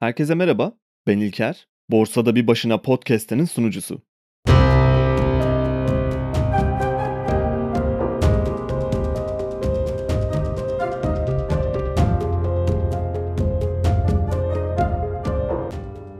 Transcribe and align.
Herkese 0.00 0.34
merhaba, 0.34 0.72
ben 1.06 1.18
İlker. 1.18 1.68
Borsada 1.90 2.34
Bir 2.34 2.46
Başına 2.46 2.82
podcast'inin 2.82 3.44
sunucusu. 3.44 4.02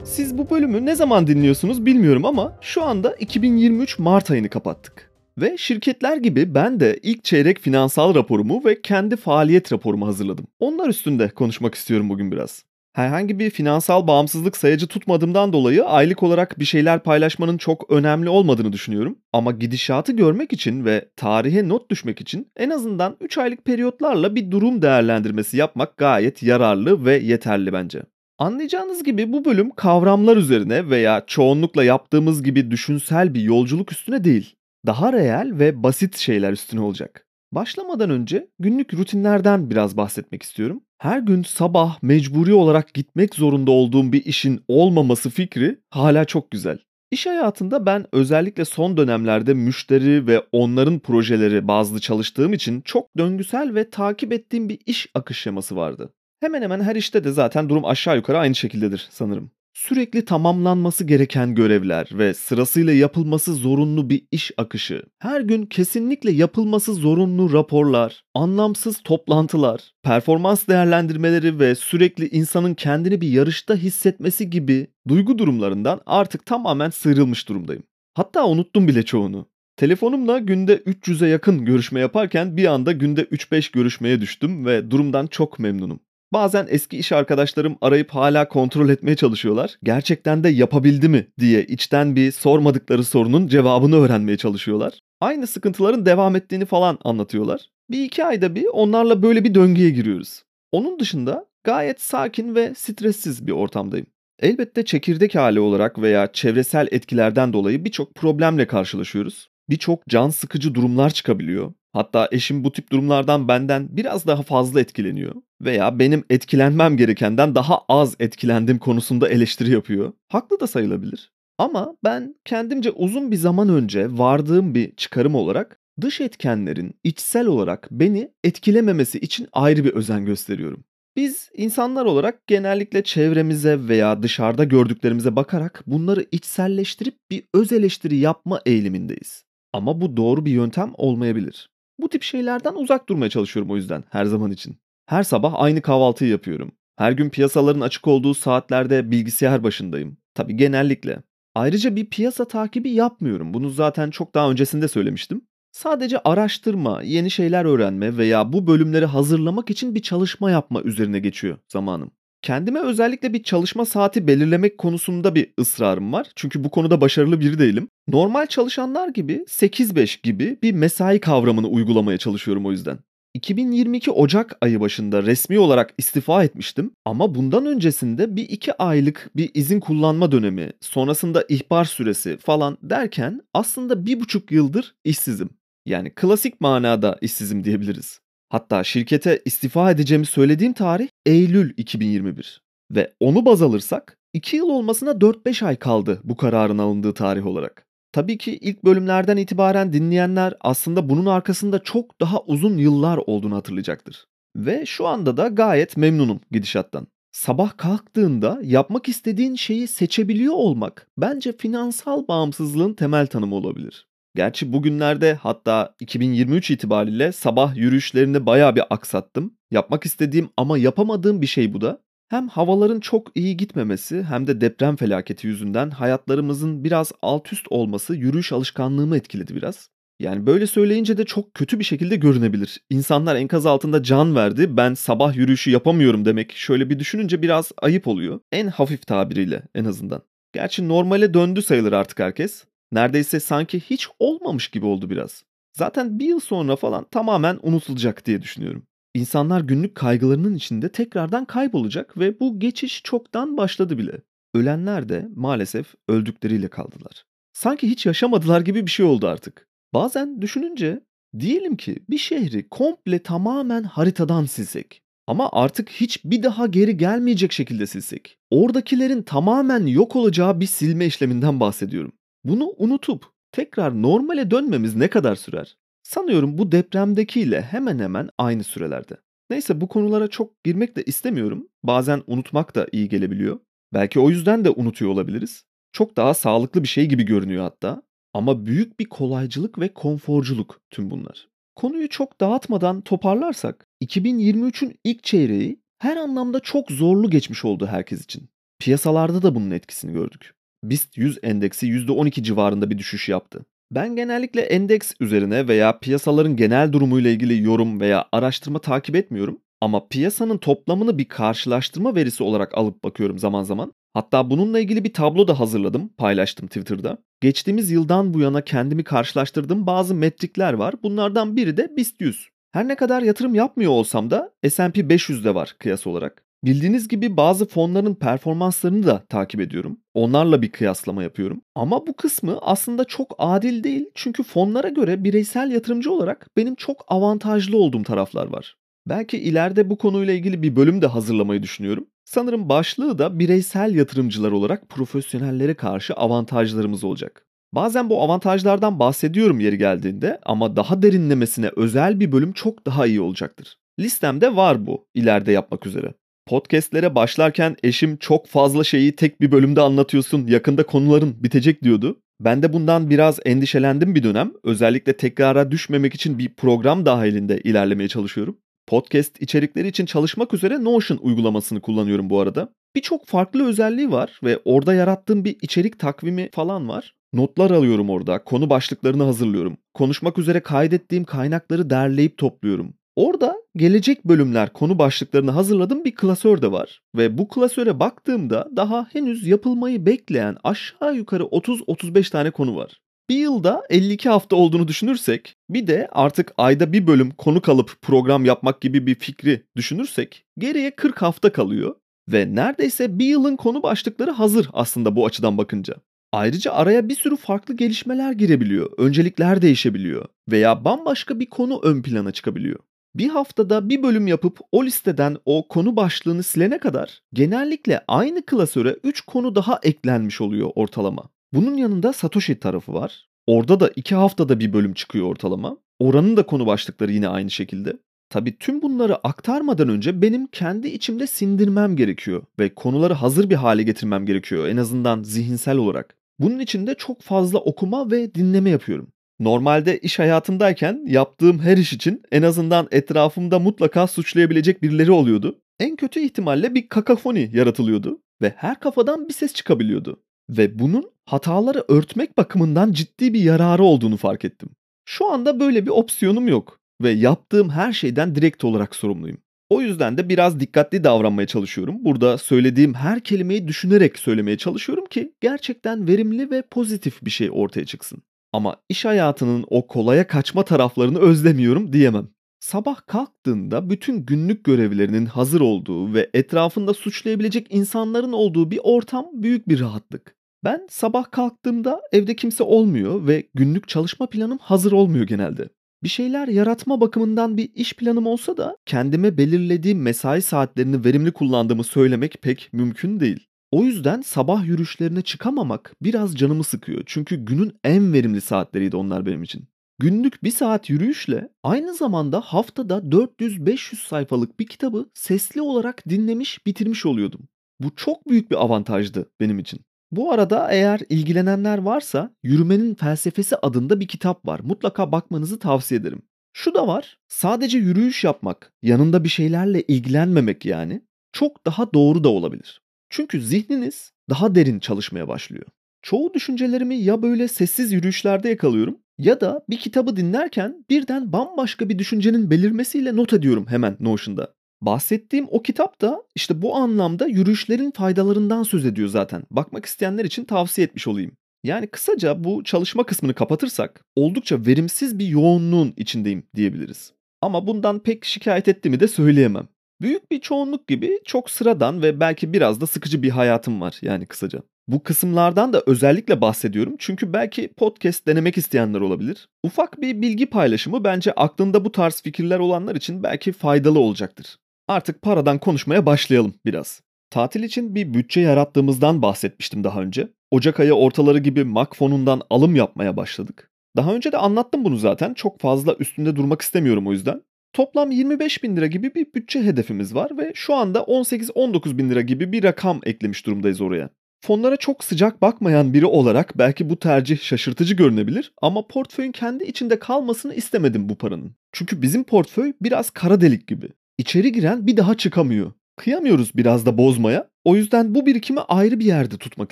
Siz 0.03 0.37
bu 0.37 0.49
bölümü 0.49 0.85
ne 0.85 0.95
zaman 0.95 1.27
dinliyorsunuz 1.27 1.85
bilmiyorum 1.85 2.25
ama 2.25 2.57
şu 2.61 2.83
anda 2.83 3.15
2023 3.15 3.99
Mart 3.99 4.31
ayını 4.31 4.49
kapattık. 4.49 5.11
Ve 5.37 5.57
şirketler 5.57 6.17
gibi 6.17 6.55
ben 6.55 6.79
de 6.79 6.99
ilk 7.03 7.23
çeyrek 7.23 7.59
finansal 7.59 8.15
raporumu 8.15 8.65
ve 8.65 8.81
kendi 8.81 9.15
faaliyet 9.15 9.71
raporumu 9.73 10.07
hazırladım. 10.07 10.47
Onlar 10.59 10.89
üstünde 10.89 11.29
konuşmak 11.29 11.75
istiyorum 11.75 12.09
bugün 12.09 12.31
biraz. 12.31 12.65
Herhangi 12.95 13.39
bir 13.39 13.49
finansal 13.49 14.07
bağımsızlık 14.07 14.57
sayacı 14.57 14.87
tutmadığımdan 14.87 15.53
dolayı 15.53 15.85
aylık 15.85 16.23
olarak 16.23 16.59
bir 16.59 16.65
şeyler 16.65 16.99
paylaşmanın 16.99 17.57
çok 17.57 17.91
önemli 17.91 18.29
olmadığını 18.29 18.73
düşünüyorum. 18.73 19.17
Ama 19.33 19.51
gidişatı 19.51 20.11
görmek 20.11 20.53
için 20.53 20.85
ve 20.85 21.09
tarihe 21.15 21.69
not 21.69 21.91
düşmek 21.91 22.21
için 22.21 22.51
en 22.57 22.69
azından 22.69 23.17
3 23.21 23.37
aylık 23.37 23.65
periyotlarla 23.65 24.35
bir 24.35 24.51
durum 24.51 24.81
değerlendirmesi 24.81 25.57
yapmak 25.57 25.97
gayet 25.97 26.43
yararlı 26.43 27.05
ve 27.05 27.17
yeterli 27.17 27.73
bence. 27.73 28.01
Anlayacağınız 28.37 29.03
gibi 29.03 29.33
bu 29.33 29.45
bölüm 29.45 29.69
kavramlar 29.69 30.37
üzerine 30.37 30.89
veya 30.89 31.23
çoğunlukla 31.27 31.83
yaptığımız 31.83 32.43
gibi 32.43 32.71
düşünsel 32.71 33.33
bir 33.33 33.41
yolculuk 33.41 33.91
üstüne 33.91 34.23
değil. 34.23 34.55
Daha 34.85 35.13
reel 35.13 35.51
ve 35.53 35.83
basit 35.83 36.17
şeyler 36.17 36.51
üstüne 36.51 36.81
olacak. 36.81 37.25
Başlamadan 37.51 38.09
önce 38.09 38.47
günlük 38.59 38.93
rutinlerden 38.93 39.69
biraz 39.69 39.97
bahsetmek 39.97 40.43
istiyorum. 40.43 40.81
Her 40.97 41.19
gün 41.19 41.43
sabah 41.43 42.03
mecburi 42.03 42.53
olarak 42.53 42.93
gitmek 42.93 43.35
zorunda 43.35 43.71
olduğum 43.71 44.11
bir 44.11 44.25
işin 44.25 44.63
olmaması 44.67 45.29
fikri 45.29 45.79
hala 45.89 46.25
çok 46.25 46.51
güzel. 46.51 46.77
İş 47.11 47.25
hayatında 47.25 47.85
ben 47.85 48.05
özellikle 48.11 48.65
son 48.65 48.97
dönemlerde 48.97 49.53
müşteri 49.53 50.27
ve 50.27 50.43
onların 50.51 50.99
projeleri 50.99 51.67
bazlı 51.67 51.99
çalıştığım 51.99 52.53
için 52.53 52.81
çok 52.81 53.17
döngüsel 53.17 53.75
ve 53.75 53.89
takip 53.89 54.33
ettiğim 54.33 54.69
bir 54.69 54.79
iş 54.85 55.07
akış 55.13 55.39
şeması 55.39 55.75
vardı. 55.75 56.13
Hemen 56.39 56.61
hemen 56.61 56.81
her 56.81 56.95
işte 56.95 57.23
de 57.23 57.31
zaten 57.31 57.69
durum 57.69 57.85
aşağı 57.85 58.15
yukarı 58.15 58.37
aynı 58.37 58.55
şekildedir 58.55 59.07
sanırım. 59.11 59.51
Sürekli 59.75 60.25
tamamlanması 60.25 61.03
gereken 61.03 61.55
görevler 61.55 62.09
ve 62.13 62.33
sırasıyla 62.33 62.93
yapılması 62.93 63.53
zorunlu 63.53 64.09
bir 64.09 64.27
iş 64.31 64.51
akışı, 64.57 65.03
her 65.19 65.41
gün 65.41 65.65
kesinlikle 65.65 66.31
yapılması 66.31 66.93
zorunlu 66.93 67.53
raporlar, 67.53 68.23
anlamsız 68.33 69.01
toplantılar, 69.03 69.93
performans 70.03 70.67
değerlendirmeleri 70.67 71.59
ve 71.59 71.75
sürekli 71.75 72.29
insanın 72.29 72.73
kendini 72.73 73.21
bir 73.21 73.27
yarışta 73.27 73.75
hissetmesi 73.75 74.49
gibi 74.49 74.87
duygu 75.07 75.37
durumlarından 75.37 76.01
artık 76.05 76.45
tamamen 76.45 76.89
sıyrılmış 76.89 77.49
durumdayım. 77.49 77.83
Hatta 78.13 78.47
unuttum 78.47 78.87
bile 78.87 79.03
çoğunu. 79.03 79.47
Telefonumla 79.77 80.39
günde 80.39 80.77
300'e 80.77 81.27
yakın 81.27 81.65
görüşme 81.65 81.99
yaparken 81.99 82.57
bir 82.57 82.65
anda 82.65 82.91
günde 82.91 83.23
3-5 83.23 83.71
görüşmeye 83.73 84.21
düştüm 84.21 84.65
ve 84.65 84.91
durumdan 84.91 85.27
çok 85.27 85.59
memnunum. 85.59 85.99
Bazen 86.33 86.67
eski 86.69 86.97
iş 86.97 87.11
arkadaşlarım 87.11 87.77
arayıp 87.81 88.11
hala 88.11 88.47
kontrol 88.47 88.89
etmeye 88.89 89.15
çalışıyorlar. 89.15 89.77
Gerçekten 89.83 90.43
de 90.43 90.49
yapabildi 90.49 91.09
mi 91.09 91.27
diye 91.39 91.63
içten 91.63 92.15
bir 92.15 92.31
sormadıkları 92.31 93.03
sorunun 93.03 93.47
cevabını 93.47 93.95
öğrenmeye 93.95 94.37
çalışıyorlar. 94.37 94.99
Aynı 95.21 95.47
sıkıntıların 95.47 96.05
devam 96.05 96.35
ettiğini 96.35 96.65
falan 96.65 96.97
anlatıyorlar. 97.03 97.61
Bir 97.91 98.03
iki 98.03 98.25
ayda 98.25 98.55
bir 98.55 98.65
onlarla 98.65 99.21
böyle 99.21 99.43
bir 99.43 99.55
döngüye 99.55 99.89
giriyoruz. 99.89 100.43
Onun 100.71 100.99
dışında 100.99 101.45
gayet 101.63 102.01
sakin 102.01 102.55
ve 102.55 102.73
stressiz 102.75 103.47
bir 103.47 103.51
ortamdayım. 103.51 104.07
Elbette 104.39 104.85
çekirdek 104.85 105.35
hali 105.35 105.59
olarak 105.59 106.01
veya 106.01 106.31
çevresel 106.31 106.87
etkilerden 106.91 107.53
dolayı 107.53 107.85
birçok 107.85 108.15
problemle 108.15 108.67
karşılaşıyoruz. 108.67 109.49
Birçok 109.69 110.07
can 110.07 110.29
sıkıcı 110.29 110.75
durumlar 110.75 111.09
çıkabiliyor. 111.09 111.73
Hatta 111.95 112.29
eşim 112.31 112.63
bu 112.63 112.71
tip 112.71 112.91
durumlardan 112.91 113.47
benden 113.47 113.87
biraz 113.91 114.27
daha 114.27 114.43
fazla 114.43 114.81
etkileniyor 114.81 115.35
veya 115.61 115.99
benim 115.99 116.23
etkilenmem 116.29 116.97
gerekenden 116.97 117.55
daha 117.55 117.79
az 117.89 118.15
etkilendim 118.19 118.79
konusunda 118.79 119.29
eleştiri 119.29 119.71
yapıyor. 119.71 120.13
Haklı 120.27 120.59
da 120.59 120.67
sayılabilir. 120.67 121.31
Ama 121.57 121.95
ben 122.03 122.35
kendimce 122.45 122.91
uzun 122.91 123.31
bir 123.31 123.35
zaman 123.35 123.69
önce 123.69 124.17
vardığım 124.17 124.75
bir 124.75 124.95
çıkarım 124.95 125.35
olarak 125.35 125.79
dış 126.01 126.21
etkenlerin 126.21 126.95
içsel 127.03 127.47
olarak 127.47 127.87
beni 127.91 128.31
etkilememesi 128.43 129.19
için 129.19 129.47
ayrı 129.53 129.83
bir 129.83 129.93
özen 129.93 130.25
gösteriyorum. 130.25 130.83
Biz 131.15 131.49
insanlar 131.53 132.05
olarak 132.05 132.47
genellikle 132.47 133.03
çevremize 133.03 133.87
veya 133.87 134.23
dışarıda 134.23 134.63
gördüklerimize 134.63 135.35
bakarak 135.35 135.83
bunları 135.87 136.25
içselleştirip 136.31 137.15
bir 137.31 137.43
öz 137.53 137.71
eleştiri 137.71 138.15
yapma 138.17 138.61
eğilimindeyiz. 138.65 139.43
Ama 139.73 140.01
bu 140.01 140.17
doğru 140.17 140.45
bir 140.45 140.51
yöntem 140.51 140.93
olmayabilir. 140.97 141.74
Bu 141.99 142.09
tip 142.09 142.23
şeylerden 142.23 142.73
uzak 142.73 143.09
durmaya 143.09 143.29
çalışıyorum 143.29 143.71
o 143.71 143.75
yüzden 143.75 144.03
her 144.09 144.25
zaman 144.25 144.51
için. 144.51 144.77
Her 145.05 145.23
sabah 145.23 145.53
aynı 145.55 145.81
kahvaltıyı 145.81 146.31
yapıyorum. 146.31 146.71
Her 146.97 147.11
gün 147.11 147.29
piyasaların 147.29 147.81
açık 147.81 148.07
olduğu 148.07 148.33
saatlerde 148.33 149.11
bilgisayar 149.11 149.63
başındayım. 149.63 150.17
Tabi 150.33 150.57
genellikle. 150.57 151.23
Ayrıca 151.55 151.95
bir 151.95 152.05
piyasa 152.05 152.47
takibi 152.47 152.89
yapmıyorum. 152.89 153.53
Bunu 153.53 153.69
zaten 153.69 154.09
çok 154.09 154.35
daha 154.35 154.51
öncesinde 154.51 154.87
söylemiştim. 154.87 155.41
Sadece 155.71 156.19
araştırma, 156.19 157.01
yeni 157.03 157.31
şeyler 157.31 157.65
öğrenme 157.65 158.17
veya 158.17 158.53
bu 158.53 158.67
bölümleri 158.67 159.05
hazırlamak 159.05 159.69
için 159.69 159.95
bir 159.95 160.01
çalışma 160.01 160.51
yapma 160.51 160.81
üzerine 160.81 161.19
geçiyor 161.19 161.57
zamanım. 161.67 162.11
Kendime 162.45 162.79
özellikle 162.79 163.33
bir 163.33 163.43
çalışma 163.43 163.85
saati 163.85 164.27
belirlemek 164.27 164.77
konusunda 164.77 165.35
bir 165.35 165.53
ısrarım 165.59 166.13
var. 166.13 166.27
Çünkü 166.35 166.63
bu 166.63 166.69
konuda 166.69 167.01
başarılı 167.01 167.39
biri 167.39 167.59
değilim. 167.59 167.87
Normal 168.07 168.45
çalışanlar 168.45 169.07
gibi 169.07 169.45
8-5 169.47 170.21
gibi 170.23 170.57
bir 170.63 170.71
mesai 170.71 171.19
kavramını 171.19 171.67
uygulamaya 171.67 172.17
çalışıyorum 172.17 172.65
o 172.65 172.71
yüzden. 172.71 172.99
2022 173.33 174.11
Ocak 174.11 174.57
ayı 174.61 174.79
başında 174.79 175.23
resmi 175.23 175.59
olarak 175.59 175.93
istifa 175.97 176.43
etmiştim 176.43 176.91
ama 177.05 177.35
bundan 177.35 177.65
öncesinde 177.65 178.35
bir 178.35 178.49
iki 178.49 178.73
aylık 178.73 179.29
bir 179.35 179.51
izin 179.53 179.79
kullanma 179.79 180.31
dönemi, 180.31 180.71
sonrasında 180.81 181.45
ihbar 181.49 181.85
süresi 181.85 182.37
falan 182.37 182.77
derken 182.83 183.41
aslında 183.53 184.05
bir 184.05 184.19
buçuk 184.19 184.51
yıldır 184.51 184.95
işsizim. 185.03 185.49
Yani 185.85 186.09
klasik 186.15 186.61
manada 186.61 187.17
işsizim 187.21 187.63
diyebiliriz. 187.63 188.19
Hatta 188.55 188.83
şirkete 188.83 189.41
istifa 189.45 189.91
edeceğimi 189.91 190.25
söylediğim 190.25 190.73
tarih 190.73 191.07
Eylül 191.25 191.73
2021. 191.77 192.61
Ve 192.91 193.13
onu 193.19 193.45
baz 193.45 193.61
alırsak 193.61 194.17
2 194.33 194.57
yıl 194.57 194.69
olmasına 194.69 195.11
4-5 195.11 195.65
ay 195.65 195.75
kaldı 195.75 196.21
bu 196.23 196.37
kararın 196.37 196.77
alındığı 196.77 197.13
tarih 197.13 197.45
olarak. 197.45 197.85
Tabii 198.11 198.37
ki 198.37 198.57
ilk 198.57 198.83
bölümlerden 198.83 199.37
itibaren 199.37 199.93
dinleyenler 199.93 200.53
aslında 200.61 201.09
bunun 201.09 201.25
arkasında 201.25 201.79
çok 201.79 202.21
daha 202.21 202.41
uzun 202.41 202.77
yıllar 202.77 203.17
olduğunu 203.17 203.55
hatırlayacaktır. 203.55 204.25
Ve 204.55 204.85
şu 204.85 205.07
anda 205.07 205.37
da 205.37 205.47
gayet 205.47 205.97
memnunum 205.97 206.39
gidişattan. 206.51 207.07
Sabah 207.31 207.77
kalktığında 207.77 208.59
yapmak 208.63 209.09
istediğin 209.09 209.55
şeyi 209.55 209.87
seçebiliyor 209.87 210.53
olmak 210.53 211.07
bence 211.17 211.57
finansal 211.57 212.27
bağımsızlığın 212.27 212.93
temel 212.93 213.27
tanımı 213.27 213.55
olabilir. 213.55 214.07
Gerçi 214.35 214.73
bugünlerde 214.73 215.33
hatta 215.33 215.95
2023 215.99 216.71
itibariyle 216.71 217.31
sabah 217.31 217.75
yürüyüşlerini 217.75 218.45
bayağı 218.45 218.75
bir 218.75 218.83
aksattım. 218.89 219.53
Yapmak 219.71 220.05
istediğim 220.05 220.49
ama 220.57 220.77
yapamadığım 220.77 221.41
bir 221.41 221.47
şey 221.47 221.73
bu 221.73 221.81
da. 221.81 222.01
Hem 222.29 222.47
havaların 222.47 222.99
çok 222.99 223.27
iyi 223.35 223.57
gitmemesi 223.57 224.23
hem 224.23 224.47
de 224.47 224.61
deprem 224.61 224.95
felaketi 224.95 225.47
yüzünden 225.47 225.89
hayatlarımızın 225.89 226.83
biraz 226.83 227.11
alt 227.21 227.53
üst 227.53 227.67
olması 227.69 228.15
yürüyüş 228.15 228.51
alışkanlığımı 228.51 229.17
etkiledi 229.17 229.55
biraz. 229.55 229.89
Yani 230.19 230.45
böyle 230.45 230.67
söyleyince 230.67 231.17
de 231.17 231.25
çok 231.25 231.53
kötü 231.53 231.79
bir 231.79 231.83
şekilde 231.83 232.15
görünebilir. 232.15 232.81
İnsanlar 232.89 233.35
enkaz 233.35 233.65
altında 233.65 234.03
can 234.03 234.35
verdi, 234.35 234.77
ben 234.77 234.93
sabah 234.93 235.35
yürüyüşü 235.35 235.71
yapamıyorum 235.71 236.25
demek 236.25 236.51
şöyle 236.51 236.89
bir 236.89 236.99
düşününce 236.99 237.41
biraz 237.41 237.71
ayıp 237.81 238.07
oluyor. 238.07 238.39
En 238.51 238.67
hafif 238.67 239.07
tabiriyle 239.07 239.63
en 239.75 239.85
azından. 239.85 240.21
Gerçi 240.53 240.87
normale 240.87 241.33
döndü 241.33 241.61
sayılır 241.61 241.93
artık 241.93 242.19
herkes. 242.19 242.63
Neredeyse 242.95 243.39
sanki 243.39 243.79
hiç 243.79 244.07
olmamış 244.19 244.67
gibi 244.67 244.85
oldu 244.85 245.09
biraz. 245.09 245.43
Zaten 245.73 246.19
bir 246.19 246.25
yıl 246.25 246.39
sonra 246.39 246.75
falan 246.75 247.05
tamamen 247.11 247.59
unutulacak 247.63 248.25
diye 248.25 248.41
düşünüyorum. 248.41 248.87
İnsanlar 249.13 249.61
günlük 249.61 249.95
kaygılarının 249.95 250.55
içinde 250.55 250.89
tekrardan 250.89 251.45
kaybolacak 251.45 252.17
ve 252.17 252.39
bu 252.39 252.59
geçiş 252.59 253.03
çoktan 253.03 253.57
başladı 253.57 253.97
bile. 253.97 254.21
Ölenler 254.53 255.09
de 255.09 255.27
maalesef 255.35 255.95
öldükleriyle 256.07 256.67
kaldılar. 256.67 257.25
Sanki 257.53 257.89
hiç 257.89 258.05
yaşamadılar 258.05 258.61
gibi 258.61 258.85
bir 258.85 258.91
şey 258.91 259.05
oldu 259.05 259.27
artık. 259.27 259.67
Bazen 259.93 260.41
düşününce 260.41 261.01
diyelim 261.39 261.77
ki 261.77 261.99
bir 262.09 262.17
şehri 262.17 262.69
komple 262.69 263.19
tamamen 263.19 263.83
haritadan 263.83 264.45
silsek 264.45 265.01
ama 265.27 265.49
artık 265.51 265.89
hiç 265.89 266.25
bir 266.25 266.43
daha 266.43 266.67
geri 266.67 266.97
gelmeyecek 266.97 267.51
şekilde 267.51 267.87
silsek. 267.87 268.37
Oradakilerin 268.49 269.21
tamamen 269.21 269.85
yok 269.85 270.15
olacağı 270.15 270.59
bir 270.59 270.65
silme 270.65 271.05
işleminden 271.05 271.59
bahsediyorum. 271.59 272.11
Bunu 272.45 272.73
unutup 272.77 273.25
tekrar 273.51 274.01
normale 274.01 274.51
dönmemiz 274.51 274.95
ne 274.95 275.07
kadar 275.07 275.35
sürer? 275.35 275.77
Sanıyorum 276.03 276.57
bu 276.57 276.71
depremdekiyle 276.71 277.61
hemen 277.61 277.99
hemen 277.99 278.29
aynı 278.37 278.63
sürelerde. 278.63 279.17
Neyse 279.49 279.81
bu 279.81 279.87
konulara 279.87 280.27
çok 280.27 280.63
girmek 280.63 280.95
de 280.95 281.03
istemiyorum. 281.03 281.67
Bazen 281.83 282.23
unutmak 282.27 282.75
da 282.75 282.87
iyi 282.91 283.09
gelebiliyor. 283.09 283.59
Belki 283.93 284.19
o 284.19 284.29
yüzden 284.29 284.65
de 284.65 284.69
unutuyor 284.69 285.11
olabiliriz. 285.11 285.63
Çok 285.91 286.17
daha 286.17 286.33
sağlıklı 286.33 286.83
bir 286.83 286.87
şey 286.87 287.05
gibi 287.05 287.23
görünüyor 287.23 287.63
hatta. 287.63 288.01
Ama 288.33 288.65
büyük 288.65 288.99
bir 288.99 289.05
kolaycılık 289.05 289.79
ve 289.79 289.93
konforculuk 289.93 290.81
tüm 290.89 291.11
bunlar. 291.11 291.47
Konuyu 291.75 292.09
çok 292.09 292.41
dağıtmadan 292.41 293.01
toparlarsak 293.01 293.87
2023'ün 294.03 294.99
ilk 295.03 295.23
çeyreği 295.23 295.79
her 295.97 296.17
anlamda 296.17 296.59
çok 296.59 296.91
zorlu 296.91 297.29
geçmiş 297.29 297.65
oldu 297.65 297.87
herkes 297.87 298.23
için. 298.23 298.49
Piyasalarda 298.79 299.41
da 299.41 299.55
bunun 299.55 299.71
etkisini 299.71 300.13
gördük. 300.13 300.54
BIST 300.89 301.17
100 301.17 301.37
endeksi 301.43 301.87
%12 301.87 302.43
civarında 302.43 302.89
bir 302.89 302.97
düşüş 302.97 303.29
yaptı. 303.29 303.65
Ben 303.91 304.15
genellikle 304.15 304.61
endeks 304.61 305.11
üzerine 305.19 305.67
veya 305.67 305.99
piyasaların 305.99 306.55
genel 306.55 306.93
durumuyla 306.93 307.29
ilgili 307.29 307.63
yorum 307.63 307.99
veya 307.99 308.25
araştırma 308.31 308.79
takip 308.79 309.15
etmiyorum. 309.15 309.59
Ama 309.81 310.07
piyasanın 310.07 310.57
toplamını 310.57 311.17
bir 311.17 311.25
karşılaştırma 311.25 312.15
verisi 312.15 312.43
olarak 312.43 312.77
alıp 312.77 313.03
bakıyorum 313.03 313.39
zaman 313.39 313.63
zaman. 313.63 313.93
Hatta 314.13 314.49
bununla 314.49 314.79
ilgili 314.79 315.03
bir 315.03 315.13
tablo 315.13 315.47
da 315.47 315.59
hazırladım, 315.59 316.09
paylaştım 316.17 316.67
Twitter'da. 316.67 317.17
Geçtiğimiz 317.41 317.91
yıldan 317.91 318.33
bu 318.33 318.39
yana 318.39 318.61
kendimi 318.61 319.03
karşılaştırdığım 319.03 319.87
bazı 319.87 320.15
metrikler 320.15 320.73
var. 320.73 320.95
Bunlardan 321.03 321.55
biri 321.55 321.77
de 321.77 321.97
BIST 321.97 322.21
100. 322.21 322.49
Her 322.71 322.87
ne 322.87 322.95
kadar 322.95 323.21
yatırım 323.21 323.55
yapmıyor 323.55 323.91
olsam 323.91 324.31
da 324.31 324.53
S&P 324.69 325.01
500'de 325.01 325.55
var 325.55 325.75
kıyas 325.79 326.07
olarak. 326.07 326.44
Bildiğiniz 326.65 327.07
gibi 327.07 327.37
bazı 327.37 327.67
fonların 327.67 328.15
performanslarını 328.15 329.07
da 329.07 329.25
takip 329.29 329.61
ediyorum. 329.61 329.99
Onlarla 330.13 330.61
bir 330.61 330.71
kıyaslama 330.71 331.23
yapıyorum. 331.23 331.61
Ama 331.75 332.07
bu 332.07 332.13
kısmı 332.15 332.57
aslında 332.61 333.05
çok 333.05 333.35
adil 333.37 333.83
değil 333.83 334.05
çünkü 334.15 334.43
fonlara 334.43 334.89
göre 334.89 335.23
bireysel 335.23 335.71
yatırımcı 335.71 336.11
olarak 336.11 336.47
benim 336.57 336.75
çok 336.75 337.05
avantajlı 337.07 337.77
olduğum 337.77 338.03
taraflar 338.03 338.47
var. 338.47 338.75
Belki 339.07 339.37
ileride 339.37 339.89
bu 339.89 339.97
konuyla 339.97 340.33
ilgili 340.33 340.61
bir 340.61 340.75
bölüm 340.75 341.01
de 341.01 341.07
hazırlamayı 341.07 341.63
düşünüyorum. 341.63 342.07
Sanırım 342.25 342.69
başlığı 342.69 343.17
da 343.17 343.39
bireysel 343.39 343.95
yatırımcılar 343.95 344.51
olarak 344.51 344.89
profesyonellere 344.89 345.73
karşı 345.73 346.13
avantajlarımız 346.13 347.03
olacak. 347.03 347.45
Bazen 347.73 348.09
bu 348.09 348.21
avantajlardan 348.21 348.99
bahsediyorum 348.99 349.59
yeri 349.59 349.77
geldiğinde 349.77 350.39
ama 350.43 350.75
daha 350.75 351.01
derinlemesine 351.01 351.71
özel 351.75 352.19
bir 352.19 352.31
bölüm 352.31 352.53
çok 352.53 352.85
daha 352.85 353.05
iyi 353.05 353.21
olacaktır. 353.21 353.77
Listemde 353.99 354.55
var 354.55 354.87
bu 354.87 355.07
ileride 355.13 355.51
yapmak 355.51 355.85
üzere. 355.85 356.13
Podcast'lere 356.47 357.15
başlarken 357.15 357.75
eşim 357.83 358.17
çok 358.17 358.47
fazla 358.47 358.83
şeyi 358.83 359.15
tek 359.15 359.41
bir 359.41 359.51
bölümde 359.51 359.81
anlatıyorsun, 359.81 360.47
yakında 360.47 360.85
konuların 360.85 361.43
bitecek 361.43 361.83
diyordu. 361.83 362.19
Ben 362.39 362.63
de 362.63 362.73
bundan 362.73 363.09
biraz 363.09 363.39
endişelendim 363.45 364.15
bir 364.15 364.23
dönem. 364.23 364.51
Özellikle 364.63 365.17
tekrara 365.17 365.71
düşmemek 365.71 366.15
için 366.15 366.37
bir 366.37 366.53
program 366.53 367.05
dahilinde 367.05 367.59
ilerlemeye 367.59 368.09
çalışıyorum. 368.09 368.57
Podcast 368.87 369.41
içerikleri 369.41 369.87
için 369.87 370.05
çalışmak 370.05 370.53
üzere 370.53 370.83
Notion 370.83 371.17
uygulamasını 371.21 371.81
kullanıyorum 371.81 372.29
bu 372.29 372.39
arada. 372.39 372.69
Birçok 372.95 373.25
farklı 373.25 373.67
özelliği 373.67 374.11
var 374.11 374.39
ve 374.43 374.59
orada 374.65 374.93
yarattığım 374.93 375.45
bir 375.45 375.57
içerik 375.61 375.99
takvimi 375.99 376.49
falan 376.51 376.89
var. 376.89 377.13
Notlar 377.33 377.71
alıyorum 377.71 378.09
orada, 378.09 378.43
konu 378.43 378.69
başlıklarını 378.69 379.23
hazırlıyorum. 379.23 379.77
Konuşmak 379.93 380.37
üzere 380.37 380.59
kaydettiğim 380.59 381.23
kaynakları 381.23 381.89
derleyip 381.89 382.37
topluyorum. 382.37 382.93
Orada 383.15 383.64
gelecek 383.75 384.25
bölümler 384.25 384.73
konu 384.73 384.99
başlıklarını 384.99 385.51
hazırladığım 385.51 386.05
bir 386.05 386.15
klasör 386.15 386.61
de 386.61 386.71
var. 386.71 387.01
Ve 387.15 387.37
bu 387.37 387.47
klasöre 387.47 387.99
baktığımda 387.99 388.69
daha 388.75 389.07
henüz 389.13 389.47
yapılmayı 389.47 390.05
bekleyen 390.05 390.57
aşağı 390.63 391.15
yukarı 391.15 391.43
30-35 391.43 392.31
tane 392.31 392.51
konu 392.51 392.75
var. 392.75 392.99
Bir 393.29 393.35
yılda 393.35 393.83
52 393.89 394.29
hafta 394.29 394.55
olduğunu 394.55 394.87
düşünürsek, 394.87 395.55
bir 395.69 395.87
de 395.87 396.07
artık 396.11 396.53
ayda 396.57 396.93
bir 396.93 397.07
bölüm 397.07 397.31
konu 397.31 397.61
kalıp 397.61 398.01
program 398.01 398.45
yapmak 398.45 398.81
gibi 398.81 399.07
bir 399.07 399.15
fikri 399.15 399.63
düşünürsek, 399.75 400.45
geriye 400.57 400.91
40 400.91 401.21
hafta 401.21 401.51
kalıyor 401.51 401.95
ve 402.31 402.55
neredeyse 402.55 403.19
bir 403.19 403.25
yılın 403.25 403.55
konu 403.55 403.83
başlıkları 403.83 404.31
hazır 404.31 404.69
aslında 404.73 405.15
bu 405.15 405.25
açıdan 405.25 405.57
bakınca. 405.57 405.95
Ayrıca 406.31 406.71
araya 406.71 407.09
bir 407.09 407.15
sürü 407.15 407.35
farklı 407.35 407.75
gelişmeler 407.75 408.31
girebiliyor, 408.31 408.91
öncelikler 408.97 409.61
değişebiliyor 409.61 410.25
veya 410.51 410.85
bambaşka 410.85 411.39
bir 411.39 411.49
konu 411.49 411.79
ön 411.83 412.01
plana 412.01 412.31
çıkabiliyor. 412.31 412.79
Bir 413.15 413.29
haftada 413.29 413.89
bir 413.89 414.03
bölüm 414.03 414.27
yapıp 414.27 414.59
o 414.71 414.85
listeden 414.85 415.37
o 415.45 415.67
konu 415.67 415.95
başlığını 415.95 416.43
silene 416.43 416.77
kadar 416.77 417.21
genellikle 417.33 418.01
aynı 418.07 418.45
klasöre 418.45 418.97
3 419.03 419.21
konu 419.21 419.55
daha 419.55 419.79
eklenmiş 419.83 420.41
oluyor 420.41 420.71
ortalama. 420.75 421.23
Bunun 421.53 421.77
yanında 421.77 422.13
Satoshi 422.13 422.59
tarafı 422.59 422.93
var. 422.93 423.27
Orada 423.47 423.79
da 423.79 423.89
2 423.95 424.15
haftada 424.15 424.59
bir 424.59 424.73
bölüm 424.73 424.93
çıkıyor 424.93 425.25
ortalama. 425.25 425.77
Oranın 425.99 426.37
da 426.37 426.45
konu 426.45 426.65
başlıkları 426.65 427.11
yine 427.11 427.27
aynı 427.27 427.49
şekilde. 427.49 427.97
Tabi 428.29 428.57
tüm 428.57 428.81
bunları 428.81 429.15
aktarmadan 429.15 429.89
önce 429.89 430.21
benim 430.21 430.47
kendi 430.47 430.87
içimde 430.87 431.27
sindirmem 431.27 431.95
gerekiyor 431.95 432.43
ve 432.59 432.73
konuları 432.73 433.13
hazır 433.13 433.49
bir 433.49 433.55
hale 433.55 433.83
getirmem 433.83 434.25
gerekiyor 434.25 434.67
en 434.67 434.77
azından 434.77 435.23
zihinsel 435.23 435.77
olarak. 435.77 436.17
Bunun 436.39 436.59
için 436.59 436.87
de 436.87 436.95
çok 436.95 437.21
fazla 437.21 437.59
okuma 437.59 438.11
ve 438.11 438.35
dinleme 438.35 438.69
yapıyorum. 438.69 439.07
Normalde 439.39 439.99
iş 439.99 440.19
hayatındayken 440.19 441.03
yaptığım 441.07 441.59
her 441.59 441.77
iş 441.77 441.93
için 441.93 442.21
en 442.31 442.41
azından 442.41 442.87
etrafımda 442.91 443.59
mutlaka 443.59 444.07
suçlayabilecek 444.07 444.81
birileri 444.81 445.11
oluyordu. 445.11 445.61
En 445.79 445.95
kötü 445.95 446.19
ihtimalle 446.19 446.75
bir 446.75 446.89
kakafoni 446.89 447.49
yaratılıyordu 447.53 448.21
ve 448.41 448.53
her 448.57 448.79
kafadan 448.79 449.27
bir 449.27 449.33
ses 449.33 449.53
çıkabiliyordu. 449.53 450.21
Ve 450.49 450.79
bunun 450.79 451.11
hataları 451.25 451.85
örtmek 451.87 452.37
bakımından 452.37 452.91
ciddi 452.91 453.33
bir 453.33 453.39
yararı 453.39 453.83
olduğunu 453.83 454.17
fark 454.17 454.45
ettim. 454.45 454.69
Şu 455.05 455.25
anda 455.25 455.59
böyle 455.59 455.85
bir 455.85 455.91
opsiyonum 455.91 456.47
yok 456.47 456.79
ve 457.01 457.09
yaptığım 457.09 457.69
her 457.69 457.93
şeyden 457.93 458.35
direkt 458.35 458.63
olarak 458.63 458.95
sorumluyum. 458.95 459.37
O 459.69 459.81
yüzden 459.81 460.17
de 460.17 460.29
biraz 460.29 460.59
dikkatli 460.59 461.03
davranmaya 461.03 461.47
çalışıyorum. 461.47 461.95
Burada 462.05 462.37
söylediğim 462.37 462.93
her 462.93 463.19
kelimeyi 463.19 463.67
düşünerek 463.67 464.19
söylemeye 464.19 464.57
çalışıyorum 464.57 465.05
ki 465.05 465.33
gerçekten 465.41 466.07
verimli 466.07 466.51
ve 466.51 466.61
pozitif 466.61 467.25
bir 467.25 467.29
şey 467.29 467.49
ortaya 467.51 467.85
çıksın. 467.85 468.21
Ama 468.55 468.75
iş 468.89 469.05
hayatının 469.05 469.65
o 469.69 469.87
kolaya 469.87 470.27
kaçma 470.27 470.65
taraflarını 470.65 471.19
özlemiyorum 471.19 471.93
diyemem. 471.93 472.27
Sabah 472.59 473.07
kalktığında 473.07 473.89
bütün 473.89 474.25
günlük 474.25 474.63
görevlerinin 474.63 475.25
hazır 475.25 475.61
olduğu 475.61 476.13
ve 476.13 476.29
etrafında 476.33 476.93
suçlayabilecek 476.93 477.67
insanların 477.69 478.31
olduğu 478.31 478.71
bir 478.71 478.79
ortam 478.83 479.25
büyük 479.33 479.69
bir 479.69 479.79
rahatlık. 479.79 480.35
Ben 480.63 480.87
sabah 480.89 481.31
kalktığımda 481.31 482.01
evde 482.11 482.35
kimse 482.35 482.63
olmuyor 482.63 483.27
ve 483.27 483.49
günlük 483.53 483.87
çalışma 483.87 484.29
planım 484.29 484.57
hazır 484.57 484.91
olmuyor 484.91 485.27
genelde. 485.27 485.69
Bir 486.03 486.09
şeyler 486.09 486.47
yaratma 486.47 487.01
bakımından 487.01 487.57
bir 487.57 487.69
iş 487.73 487.93
planım 487.93 488.27
olsa 488.27 488.57
da 488.57 488.77
kendime 488.85 489.37
belirlediğim 489.37 490.01
mesai 490.01 490.41
saatlerini 490.41 491.05
verimli 491.05 491.31
kullandığımı 491.31 491.83
söylemek 491.83 492.41
pek 492.41 492.69
mümkün 492.73 493.19
değil. 493.19 493.47
O 493.75 493.83
yüzden 493.83 494.21
sabah 494.21 494.65
yürüyüşlerine 494.65 495.21
çıkamamak 495.21 495.93
biraz 496.01 496.35
canımı 496.35 496.63
sıkıyor. 496.63 497.03
Çünkü 497.05 497.35
günün 497.35 497.73
en 497.83 498.13
verimli 498.13 498.41
saatleriydi 498.41 498.95
onlar 498.95 499.25
benim 499.25 499.43
için. 499.43 499.67
Günlük 499.99 500.43
bir 500.43 500.51
saat 500.51 500.89
yürüyüşle 500.89 501.49
aynı 501.63 501.93
zamanda 501.93 502.41
haftada 502.41 502.97
400-500 502.97 504.07
sayfalık 504.07 504.59
bir 504.59 504.67
kitabı 504.67 505.09
sesli 505.13 505.61
olarak 505.61 506.09
dinlemiş 506.09 506.65
bitirmiş 506.65 507.05
oluyordum. 507.05 507.47
Bu 507.79 507.95
çok 507.95 508.29
büyük 508.29 508.51
bir 508.51 508.55
avantajdı 508.63 509.31
benim 509.39 509.59
için. 509.59 509.79
Bu 510.11 510.31
arada 510.31 510.71
eğer 510.71 511.01
ilgilenenler 511.09 511.77
varsa 511.77 512.35
Yürümenin 512.43 512.95
Felsefesi 512.95 513.55
adında 513.55 513.99
bir 513.99 514.07
kitap 514.07 514.47
var. 514.47 514.59
Mutlaka 514.63 515.11
bakmanızı 515.11 515.59
tavsiye 515.59 515.99
ederim. 515.99 516.21
Şu 516.53 516.73
da 516.73 516.87
var. 516.87 517.17
Sadece 517.27 517.77
yürüyüş 517.77 518.23
yapmak, 518.23 518.73
yanında 518.83 519.23
bir 519.23 519.29
şeylerle 519.29 519.81
ilgilenmemek 519.81 520.65
yani 520.65 521.01
çok 521.31 521.65
daha 521.65 521.93
doğru 521.93 522.23
da 522.23 522.29
olabilir. 522.29 522.84
Çünkü 523.09 523.41
zihniniz 523.41 524.11
daha 524.29 524.55
derin 524.55 524.79
çalışmaya 524.79 525.27
başlıyor. 525.27 525.65
Çoğu 526.01 526.33
düşüncelerimi 526.33 526.95
ya 526.95 527.21
böyle 527.21 527.47
sessiz 527.47 527.91
yürüyüşlerde 527.91 528.49
yakalıyorum 528.49 528.97
ya 529.17 529.41
da 529.41 529.65
bir 529.69 529.77
kitabı 529.77 530.15
dinlerken 530.15 530.85
birden 530.89 531.33
bambaşka 531.33 531.89
bir 531.89 531.99
düşüncenin 531.99 532.49
belirmesiyle 532.49 533.15
not 533.15 533.33
ediyorum 533.33 533.65
hemen 533.69 533.97
Notion'da. 533.99 534.53
Bahsettiğim 534.81 535.47
o 535.49 535.61
kitap 535.61 536.01
da 536.01 536.23
işte 536.35 536.61
bu 536.61 536.75
anlamda 536.75 537.27
yürüyüşlerin 537.27 537.91
faydalarından 537.91 538.63
söz 538.63 538.85
ediyor 538.85 539.07
zaten. 539.07 539.43
Bakmak 539.51 539.85
isteyenler 539.85 540.25
için 540.25 540.45
tavsiye 540.45 540.87
etmiş 540.87 541.07
olayım. 541.07 541.31
Yani 541.63 541.87
kısaca 541.87 542.43
bu 542.43 542.63
çalışma 542.63 543.03
kısmını 543.05 543.33
kapatırsak 543.33 544.05
oldukça 544.15 544.65
verimsiz 544.65 545.19
bir 545.19 545.27
yoğunluğun 545.27 545.93
içindeyim 545.97 546.43
diyebiliriz. 546.55 547.13
Ama 547.41 547.67
bundan 547.67 547.99
pek 547.99 548.25
şikayet 548.25 548.67
ettiğimi 548.67 548.99
de 548.99 549.07
söyleyemem. 549.07 549.67
Büyük 550.01 550.31
bir 550.31 550.39
çoğunluk 550.39 550.87
gibi 550.87 551.19
çok 551.25 551.49
sıradan 551.49 552.01
ve 552.01 552.19
belki 552.19 552.53
biraz 552.53 552.81
da 552.81 552.87
sıkıcı 552.87 553.23
bir 553.23 553.29
hayatım 553.29 553.81
var 553.81 553.99
yani 554.01 554.25
kısaca. 554.25 554.61
Bu 554.87 555.03
kısımlardan 555.03 555.73
da 555.73 555.83
özellikle 555.85 556.41
bahsediyorum 556.41 556.95
çünkü 556.99 557.33
belki 557.33 557.67
podcast 557.67 558.27
denemek 558.27 558.57
isteyenler 558.57 559.01
olabilir. 559.01 559.49
Ufak 559.63 560.01
bir 560.01 560.21
bilgi 560.21 560.45
paylaşımı 560.45 561.03
bence 561.03 561.31
aklında 561.31 561.85
bu 561.85 561.91
tarz 561.91 562.21
fikirler 562.21 562.59
olanlar 562.59 562.95
için 562.95 563.23
belki 563.23 563.51
faydalı 563.51 563.99
olacaktır. 563.99 564.57
Artık 564.87 565.21
paradan 565.21 565.59
konuşmaya 565.59 566.05
başlayalım 566.05 566.53
biraz. 566.65 567.01
Tatil 567.29 567.63
için 567.63 567.95
bir 567.95 568.13
bütçe 568.13 568.41
yarattığımızdan 568.41 569.21
bahsetmiştim 569.21 569.83
daha 569.83 570.01
önce. 570.01 570.27
Ocak 570.51 570.79
ayı 570.79 570.93
ortaları 570.93 571.39
gibi 571.39 571.63
Mac 571.63 571.89
fonundan 571.95 572.41
alım 572.49 572.75
yapmaya 572.75 573.17
başladık. 573.17 573.71
Daha 573.97 574.15
önce 574.15 574.31
de 574.31 574.37
anlattım 574.37 574.85
bunu 574.85 574.97
zaten. 574.97 575.33
Çok 575.33 575.59
fazla 575.59 575.95
üstünde 575.95 576.35
durmak 576.35 576.61
istemiyorum 576.61 577.07
o 577.07 577.11
yüzden. 577.11 577.41
Toplam 577.75 578.11
25 578.11 578.63
bin 578.63 578.77
lira 578.77 578.87
gibi 578.87 579.15
bir 579.15 579.25
bütçe 579.35 579.63
hedefimiz 579.63 580.15
var 580.15 580.37
ve 580.37 580.51
şu 580.55 580.73
anda 580.73 580.99
18-19 580.99 581.97
bin 581.97 582.09
lira 582.09 582.21
gibi 582.21 582.51
bir 582.51 582.63
rakam 582.63 582.99
eklemiş 583.05 583.45
durumdayız 583.45 583.81
oraya. 583.81 584.09
Fonlara 584.45 584.77
çok 584.77 585.03
sıcak 585.03 585.41
bakmayan 585.41 585.93
biri 585.93 586.05
olarak 586.05 586.57
belki 586.57 586.89
bu 586.89 586.99
tercih 586.99 587.41
şaşırtıcı 587.41 587.95
görünebilir 587.95 588.53
ama 588.61 588.87
portföyün 588.87 589.31
kendi 589.31 589.63
içinde 589.63 589.99
kalmasını 589.99 590.53
istemedim 590.53 591.09
bu 591.09 591.15
paranın. 591.15 591.55
Çünkü 591.71 592.01
bizim 592.01 592.23
portföy 592.23 592.73
biraz 592.81 593.09
kara 593.09 593.41
delik 593.41 593.67
gibi. 593.67 593.89
İçeri 594.17 594.51
giren 594.51 594.87
bir 594.87 594.97
daha 594.97 595.17
çıkamıyor. 595.17 595.71
Kıyamıyoruz 595.97 596.51
biraz 596.55 596.85
da 596.85 596.97
bozmaya. 596.97 597.49
O 597.65 597.75
yüzden 597.75 598.15
bu 598.15 598.25
birikimi 598.25 598.59
ayrı 598.59 598.99
bir 598.99 599.05
yerde 599.05 599.37
tutmak 599.37 599.71